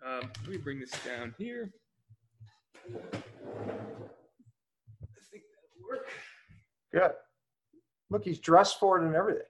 [0.06, 1.72] um, let me bring this down here.
[2.86, 2.92] I
[5.32, 6.10] think that'll work.
[6.94, 7.12] Good.
[8.10, 9.42] Look, he's dressed for it and everything.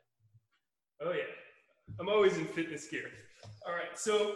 [1.01, 1.23] Oh yeah,
[1.99, 3.11] I'm always in fitness gear.
[3.67, 4.35] All right, so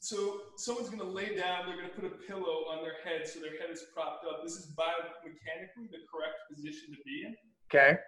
[0.00, 1.66] so someone's going to lay down.
[1.66, 4.42] They're going to put a pillow on their head so their head is propped up.
[4.42, 7.36] This is biomechanically the correct position to be in.
[7.70, 7.98] Okay.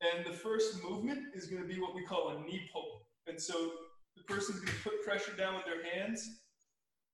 [0.00, 3.02] And the first movement is going to be what we call a knee pull.
[3.30, 3.70] And so
[4.16, 6.40] the person's going to put pressure down with their hands,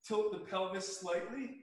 [0.08, 1.58] tilt the pelvis slightly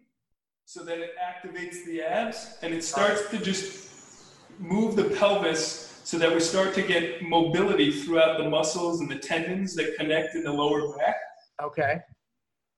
[0.66, 3.90] so that it activates the abs, and it starts to just
[4.60, 9.18] move the pelvis so that we start to get mobility throughout the muscles and the
[9.18, 11.16] tendons that connect in the lower back.
[11.62, 12.00] Okay.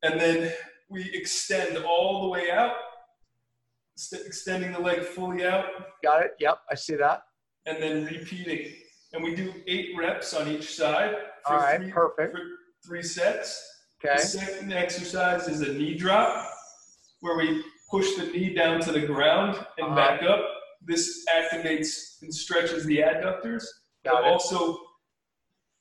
[0.02, 0.54] And then
[0.90, 2.76] we extend all the way out,
[4.14, 5.66] extending the leg fully out.
[6.02, 6.32] Got it.
[6.40, 7.24] Yep, I see that.
[7.66, 8.72] And then repeating.
[9.12, 11.16] And we do eight reps on each side.
[11.48, 12.36] All right, three, perfect.
[12.36, 12.42] For
[12.86, 13.72] three sets.
[14.04, 14.16] Okay.
[14.16, 16.48] The second exercise is a knee drop,
[17.22, 19.96] where we push the knee down to the ground and uh-huh.
[19.96, 20.42] back up
[20.86, 23.64] this activates and stretches the adductors.
[24.04, 24.78] Got it, it also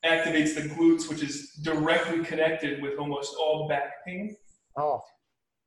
[0.05, 4.37] activates the glutes, which is directly connected with almost all back pain.
[4.77, 5.01] Oh.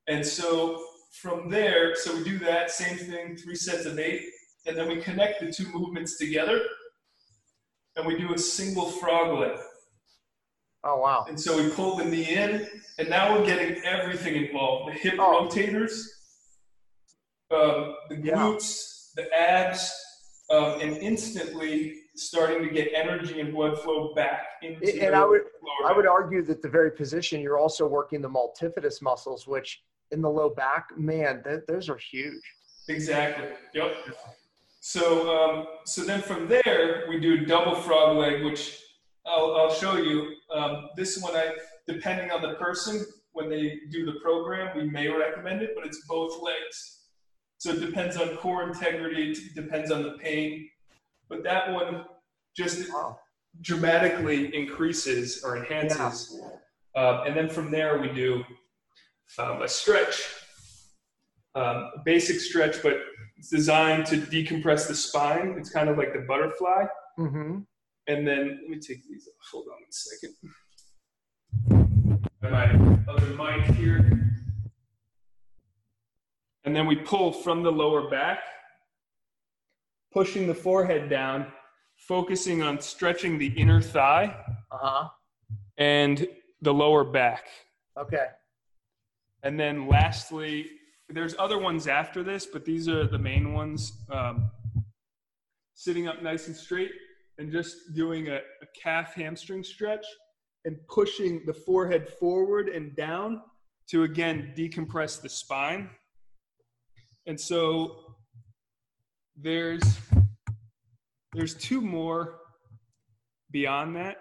[0.08, 0.84] And so
[1.22, 4.24] from there, so we do that same thing, three sets of eight,
[4.66, 6.62] and then we connect the two movements together,
[7.96, 9.58] and we do a single frog leg.
[10.84, 11.26] Oh wow!
[11.28, 12.68] And so we pull the knee in,
[13.00, 15.48] and now we're getting everything involved: the hip oh.
[15.50, 16.04] rotators,
[17.52, 19.92] um, the glutes, the abs,
[20.50, 25.42] um, and instantly starting to get energy and blood flow back into and I would
[25.86, 30.22] I would argue that the very position you're also working the multifidus muscles, which in
[30.22, 32.42] the low back, man, th- those are huge.
[32.88, 33.50] Exactly.
[33.74, 33.96] Yep.
[34.80, 38.82] So um, so then from there we do a double frog leg, which
[39.28, 40.34] I'll, I'll show you.
[40.54, 41.54] Um, this one I
[41.88, 46.06] depending on the person, when they do the program, we may recommend it, but it's
[46.08, 47.06] both legs.
[47.60, 50.70] So it depends on core integrity, it depends on the pain.
[51.30, 52.06] But that one
[52.56, 53.20] just wow.
[53.62, 56.40] dramatically increases or enhances.
[56.40, 57.02] Yeah.
[57.02, 58.44] Um, and then from there, we do
[59.40, 60.22] um, a stretch,
[61.56, 62.98] um, a basic stretch, but
[63.38, 65.56] it's designed to decompress the spine.
[65.58, 66.86] It's kind of like the butterfly.
[67.20, 67.60] Mm-hmm.
[68.08, 69.52] And then let me take these off.
[69.52, 70.34] Hold on a second
[72.52, 72.72] my
[73.10, 74.12] other mic here.
[76.64, 78.40] And then we pull from the lower back,
[80.14, 81.48] pushing the forehead down,
[81.98, 84.36] focusing on stretching the inner thigh
[84.72, 85.10] uh-huh.
[85.78, 86.28] and
[86.62, 87.46] the lower back.
[87.98, 88.28] Okay.
[89.44, 90.68] And then lastly,
[91.10, 94.04] there's other ones after this, but these are the main ones.
[94.12, 94.52] Um,
[95.74, 96.92] sitting up nice and straight
[97.38, 100.06] and just doing a, a calf hamstring stretch
[100.66, 103.42] and pushing the forehead forward and down
[103.90, 105.90] to again decompress the spine.
[107.26, 108.16] And so
[109.36, 110.00] there's
[111.34, 112.40] there's two more
[113.52, 114.18] beyond that.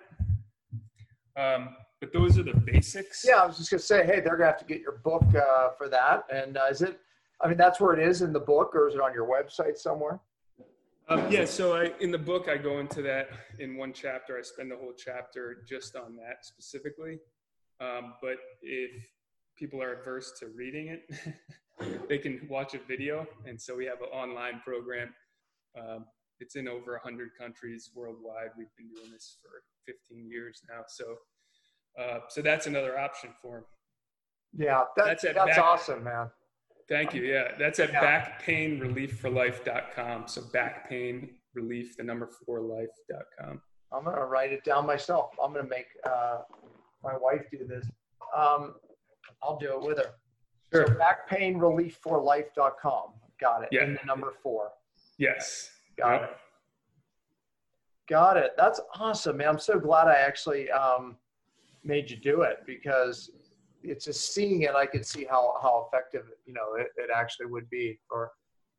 [1.37, 3.25] Um, but those are the basics.
[3.27, 5.71] Yeah, I was just gonna say, hey, they're gonna have to get your book uh,
[5.79, 6.25] for that.
[6.33, 7.01] And uh, is it?
[7.41, 9.77] I mean, that's where it is in the book, or is it on your website
[9.77, 10.21] somewhere?
[11.09, 13.29] Um, yeah, so I, in the book, I go into that
[13.61, 14.37] in one chapter.
[14.37, 17.19] I spend the whole chapter just on that specifically.
[17.81, 18.91] Um, but if
[19.57, 23.27] people are averse to reading it, they can watch a video.
[23.47, 25.15] And so we have an online program.
[25.79, 26.07] Um,
[26.41, 28.51] it's in over 100 countries worldwide.
[28.59, 30.83] We've been doing this for 15 years now.
[30.89, 31.17] So,
[32.01, 33.65] uh, so that's another option for them.
[34.59, 36.31] Yeah, that, that's, that's back, awesome, man.
[36.89, 37.23] Thank you.
[37.23, 38.31] Yeah, that's at yeah.
[38.47, 40.29] backpainrelief4life.com.
[40.29, 43.61] So backpainrelief, the number four life.com.
[43.93, 45.31] I'm gonna write it down myself.
[45.43, 46.43] I'm gonna make uh,
[47.03, 47.85] my wife do this.
[48.37, 48.75] Um,
[49.43, 50.13] I'll do it with her.
[50.73, 50.87] Sure.
[50.87, 53.15] So backpainrelief4life.com.
[53.41, 53.69] Got it.
[53.73, 53.83] Yeah.
[53.83, 54.71] And the number four.
[55.19, 55.71] Yes.
[55.99, 56.23] Got yep.
[56.23, 56.37] it.
[58.09, 58.53] Got it.
[58.57, 59.49] That's awesome, man.
[59.49, 61.17] I'm so glad I actually um,
[61.85, 63.31] made you do it because
[63.91, 67.47] it's just seeing it, I could see how, how effective, you know, it, it actually
[67.47, 68.33] would be for,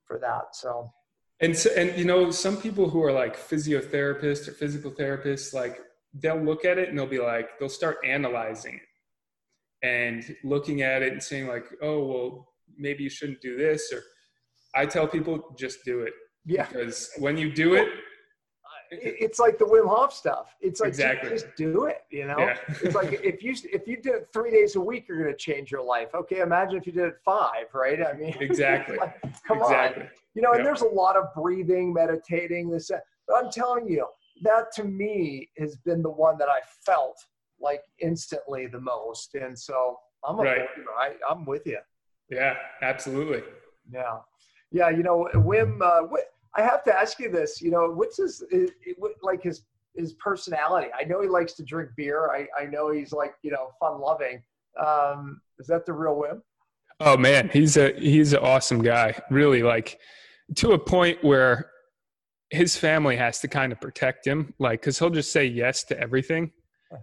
[0.05, 0.55] for that.
[0.55, 0.91] So.
[1.39, 5.81] And, so, and, you know, some people who are like physiotherapists or physical therapists, like
[6.13, 11.03] they'll look at it and they'll be like, they'll start analyzing it and looking at
[11.03, 13.93] it and saying like, oh, well, maybe you shouldn't do this.
[13.93, 14.01] Or
[14.75, 16.13] I tell people just do it.
[16.45, 16.67] Yeah.
[16.67, 17.87] Because when you do it,
[18.91, 20.55] it's like the Wim Hof stuff.
[20.61, 21.29] It's like exactly.
[21.29, 22.03] just do it.
[22.09, 22.57] You know, yeah.
[22.83, 25.37] it's like if you if you did it three days a week, you're going to
[25.37, 26.09] change your life.
[26.13, 27.99] Okay, imagine if you did it five, right?
[28.05, 28.97] I mean, exactly.
[28.97, 30.03] like, come exactly.
[30.03, 30.51] on, you know.
[30.51, 30.57] Yep.
[30.57, 32.69] And there's a lot of breathing, meditating.
[32.69, 32.89] This,
[33.27, 34.07] but I'm telling you,
[34.43, 37.17] that to me has been the one that I felt
[37.59, 39.35] like instantly the most.
[39.35, 40.67] And so I'm a right.
[40.97, 41.79] I, I'm with you.
[42.29, 43.43] Yeah, absolutely.
[43.91, 44.17] Yeah,
[44.71, 44.89] yeah.
[44.89, 45.81] You know, Wim.
[45.81, 46.07] Uh,
[46.57, 47.61] I have to ask you this.
[47.61, 48.43] You know, what's his
[49.21, 49.63] like his
[49.95, 50.87] his personality?
[50.99, 52.29] I know he likes to drink beer.
[52.31, 54.41] I I know he's like you know fun loving.
[54.83, 56.41] Um, is that the real Wim?
[56.99, 59.19] Oh man, he's a he's an awesome guy.
[59.29, 59.99] Really, like
[60.55, 61.69] to a point where
[62.49, 65.99] his family has to kind of protect him, like because he'll just say yes to
[65.99, 66.51] everything,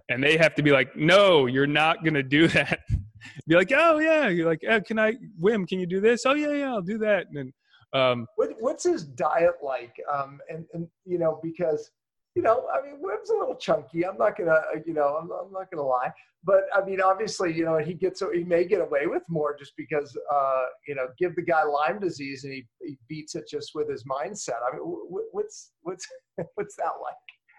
[0.09, 2.79] and they have to be like, "No, you're not gonna do that."
[3.47, 5.65] be like, "Oh yeah," you're like, oh, "Can I, Wim?
[5.65, 7.53] Can you do this?" "Oh yeah, yeah, I'll do that." And
[7.93, 9.95] um, what, what's his diet like?
[10.11, 11.91] Um, and, and, you know, because,
[12.35, 14.05] you know, I mean, Wim's a little chunky.
[14.05, 16.11] I'm not going to, you know, I'm, I'm not going to lie.
[16.45, 19.73] But I mean, obviously, you know, he gets, he may get away with more just
[19.75, 23.71] because, uh, you know, give the guy Lyme disease and he, he beats it just
[23.73, 24.59] with his mindset.
[24.71, 24.83] I mean,
[25.31, 26.07] what's, what's,
[26.53, 27.15] what's that like?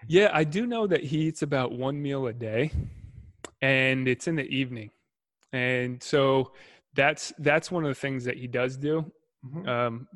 [0.07, 2.71] Yeah, I do know that he eats about one meal a day
[3.61, 4.91] and it's in the evening.
[5.53, 6.53] And so
[6.95, 9.11] that's, that's one of the things that he does do.
[9.47, 9.69] Mm-hmm.
[9.69, 10.09] Um,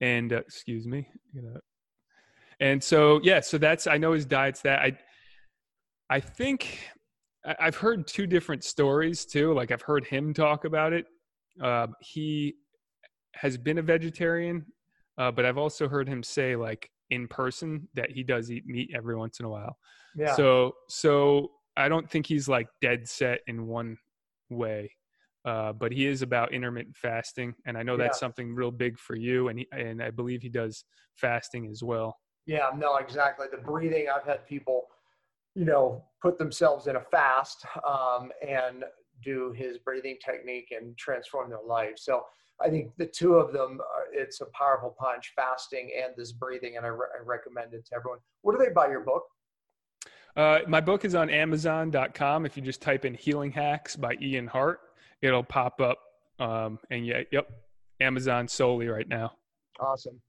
[0.00, 1.08] and uh, excuse me,
[2.60, 4.98] and so yeah, so that's I know his diet's that I.
[6.10, 6.78] I think
[7.44, 9.52] I've heard two different stories too.
[9.54, 11.06] Like I've heard him talk about it.
[11.62, 12.54] Uh, he
[13.34, 14.64] has been a vegetarian,
[15.18, 18.90] uh, but I've also heard him say like in person that he does eat meat
[18.94, 19.76] every once in a while.
[20.16, 20.34] Yeah.
[20.34, 23.96] So so I don't think he's like dead set in one
[24.50, 24.90] way.
[25.44, 29.16] Uh, but he is about intermittent fasting, and I know that's something real big for
[29.16, 30.84] you, and he, and I believe he does
[31.14, 32.16] fasting as well.
[32.46, 33.46] Yeah, no, exactly.
[33.50, 34.86] The breathing, I've had people,
[35.54, 38.84] you know, put themselves in a fast um, and
[39.22, 41.94] do his breathing technique and transform their life.
[41.96, 42.22] So
[42.60, 46.76] I think the two of them, are, it's a powerful punch, fasting and this breathing,
[46.76, 48.18] and I, re- I recommend it to everyone.
[48.42, 49.24] Where do they buy your book?
[50.36, 52.46] Uh, my book is on Amazon.com.
[52.46, 54.80] If you just type in Healing Hacks by Ian Hart,
[55.22, 55.98] it'll pop up.
[56.38, 57.50] Um, and yeah, yep,
[58.00, 59.32] Amazon solely right now.
[59.80, 60.20] Awesome.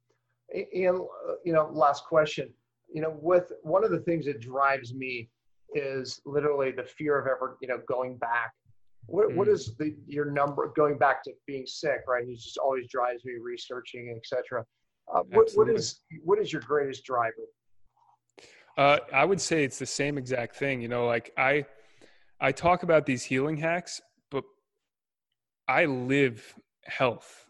[0.74, 2.50] Ian, uh, you know, last question.
[2.92, 5.30] You know, with one of the things that drives me
[5.76, 8.52] is literally the fear of ever, you know, going back.
[9.06, 9.36] What, mm.
[9.36, 12.28] what is the your number going back to being sick, right?
[12.28, 14.66] It just always drives me researching, etc.
[15.14, 17.48] Uh, what, what is what is your greatest driver?
[18.78, 20.82] Uh, I would say it's the same exact thing.
[20.82, 21.66] You know, like I,
[22.40, 24.00] I talk about these healing hacks,
[25.70, 26.56] I live
[26.86, 27.46] health.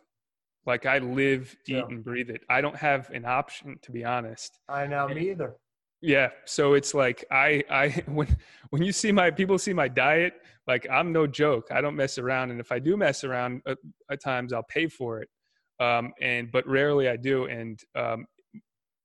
[0.66, 1.84] Like I live, eat, yeah.
[1.88, 2.42] and breathe it.
[2.50, 4.60] I don't have an option, to be honest.
[4.68, 5.56] I know, and, me either.
[6.02, 8.28] Yeah, so it's like I, I when
[8.70, 10.34] when you see my people see my diet,
[10.68, 11.70] like I'm no joke.
[11.72, 14.64] I don't mess around, and if I do mess around at, uh, at times, I'll
[14.64, 15.30] pay for it.
[15.80, 17.46] Um, and but rarely I do.
[17.46, 18.26] And um,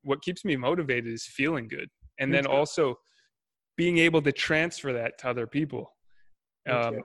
[0.03, 1.89] what keeps me motivated is feeling good
[2.19, 2.51] and Me then too.
[2.51, 2.99] also
[3.77, 5.91] being able to transfer that to other people
[6.69, 7.01] um,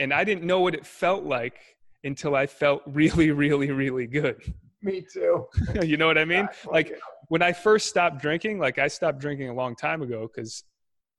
[0.00, 1.58] and i didn't know what it felt like
[2.04, 4.40] until i felt really really really good.
[4.84, 5.46] Me too.
[5.82, 6.48] You know what i mean?
[6.70, 10.64] Like when i first stopped drinking like i stopped drinking a long time ago because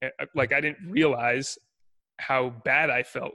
[0.01, 1.57] eh, eh, like i didn't realize
[2.19, 3.33] how bad i felt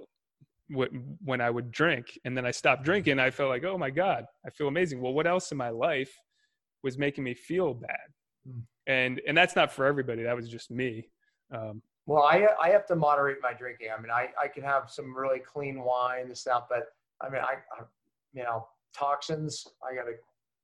[1.24, 2.18] when i would drink.
[2.24, 5.00] And then i stopped drinking i felt like oh my god i feel amazing.
[5.00, 6.12] Well what else in my life
[6.82, 8.08] was making me feel bad?
[8.48, 10.24] Mm and and that's not for everybody.
[10.24, 11.08] That was just me.
[11.54, 13.88] Um, well, I I have to moderate my drinking.
[13.96, 16.84] I mean, I I can have some really clean wine and stuff, but
[17.20, 17.84] I mean, I, I
[18.32, 19.66] you know toxins.
[19.88, 20.14] I got to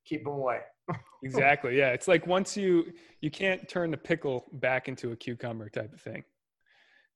[0.07, 0.61] keep them away.
[1.23, 1.77] exactly.
[1.79, 5.93] Yeah, it's like once you you can't turn the pickle back into a cucumber type
[5.93, 6.25] of thing,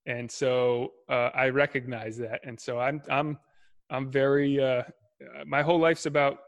[0.05, 3.39] and so uh, I recognize that, and so I'm I'm
[3.89, 4.63] I'm very.
[4.63, 4.83] Uh,
[5.47, 6.41] my whole life's about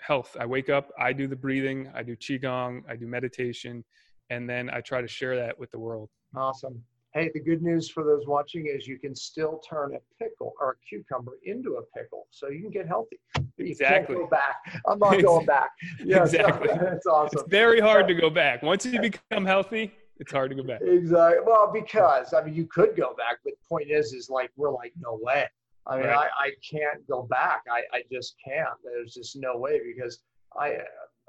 [0.00, 0.36] health.
[0.40, 3.84] I wake up, I do the breathing, I do qigong, I do meditation,
[4.28, 6.10] and then I try to share that with the world.
[6.36, 6.82] Awesome.
[7.14, 10.70] Hey, the good news for those watching is you can still turn a pickle or
[10.70, 13.20] a cucumber into a pickle, so you can get healthy.
[13.58, 14.16] You exactly.
[14.16, 14.56] go back.
[14.86, 15.70] I'm not going back.
[16.02, 16.68] Yes, exactly.
[16.80, 17.40] That's awesome.
[17.40, 18.62] It's very hard to go back.
[18.62, 20.80] Once you become healthy, it's hard to go back.
[20.80, 21.42] Exactly.
[21.44, 24.72] Well, because I mean, you could go back, but the point is, is like we're
[24.72, 25.46] like, no way.
[25.86, 26.30] I mean, right.
[26.38, 27.62] I, I can't go back.
[27.70, 28.70] I, I just can't.
[28.84, 30.20] There's just no way because
[30.58, 30.78] I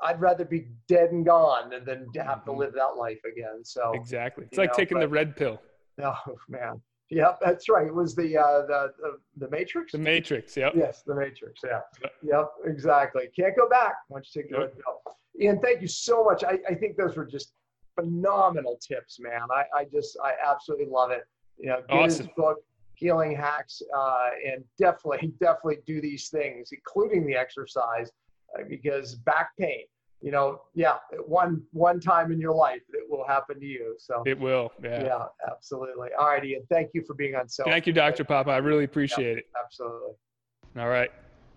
[0.02, 2.52] I'd rather be dead and gone than, than have mm-hmm.
[2.52, 3.64] to live that life again.
[3.64, 5.60] So exactly, it's like know, taking but, the red pill.
[6.02, 7.88] Oh man, yep, that's right.
[7.88, 9.92] It was the uh, the, the the Matrix.
[9.92, 10.74] The Matrix, yep.
[10.76, 11.62] Yes, the Matrix.
[11.64, 11.82] Yeah,
[12.24, 13.30] yep, exactly.
[13.36, 14.76] Can't go back once you take the yep.
[14.76, 15.16] pill.
[15.40, 16.44] Ian, thank you so much.
[16.44, 17.54] I, I think those were just
[17.96, 19.42] phenomenal tips, man.
[19.52, 21.24] I, I just I absolutely love it.
[21.60, 22.26] You know, get awesome.
[22.26, 22.58] his book
[22.96, 28.12] healing hacks, uh, and definitely, definitely do these things, including the exercise,
[28.58, 29.84] uh, because back pain,
[30.24, 30.96] you know, yeah,
[31.28, 33.96] one one time in your life it will happen to you.
[34.00, 34.72] So it will.
[34.82, 35.04] Yeah.
[35.04, 36.10] Yeah, absolutely.
[36.18, 36.64] All right, Ian.
[36.70, 37.50] Thank you for being on.
[37.50, 37.66] So.
[37.66, 38.24] Thank you, Dr.
[38.24, 38.48] Pompa.
[38.48, 39.48] I really appreciate yeah, it.
[39.62, 40.14] Absolutely.
[40.78, 41.12] All right.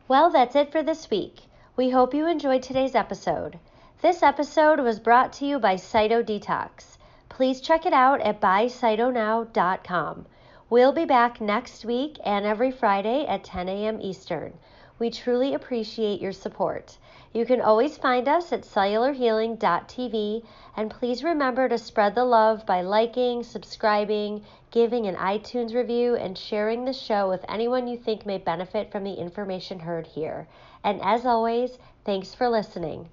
[0.09, 1.43] Well, that's it for this week.
[1.77, 3.61] We hope you enjoyed today's episode.
[4.03, 6.99] This episode was brought to you by Cyto Detox.
[7.29, 10.27] Please check it out at buycytonow.com.
[10.69, 14.01] We'll be back next week and every Friday at 10 a.m.
[14.01, 14.55] Eastern.
[14.99, 16.97] We truly appreciate your support.
[17.33, 20.43] You can always find us at cellularhealing.tv
[20.75, 26.39] and please remember to spread the love by liking, subscribing, giving an iTunes review, and
[26.39, 30.49] sharing the show with anyone you think may benefit from the information heard here.
[30.83, 33.11] And as always, thanks for listening.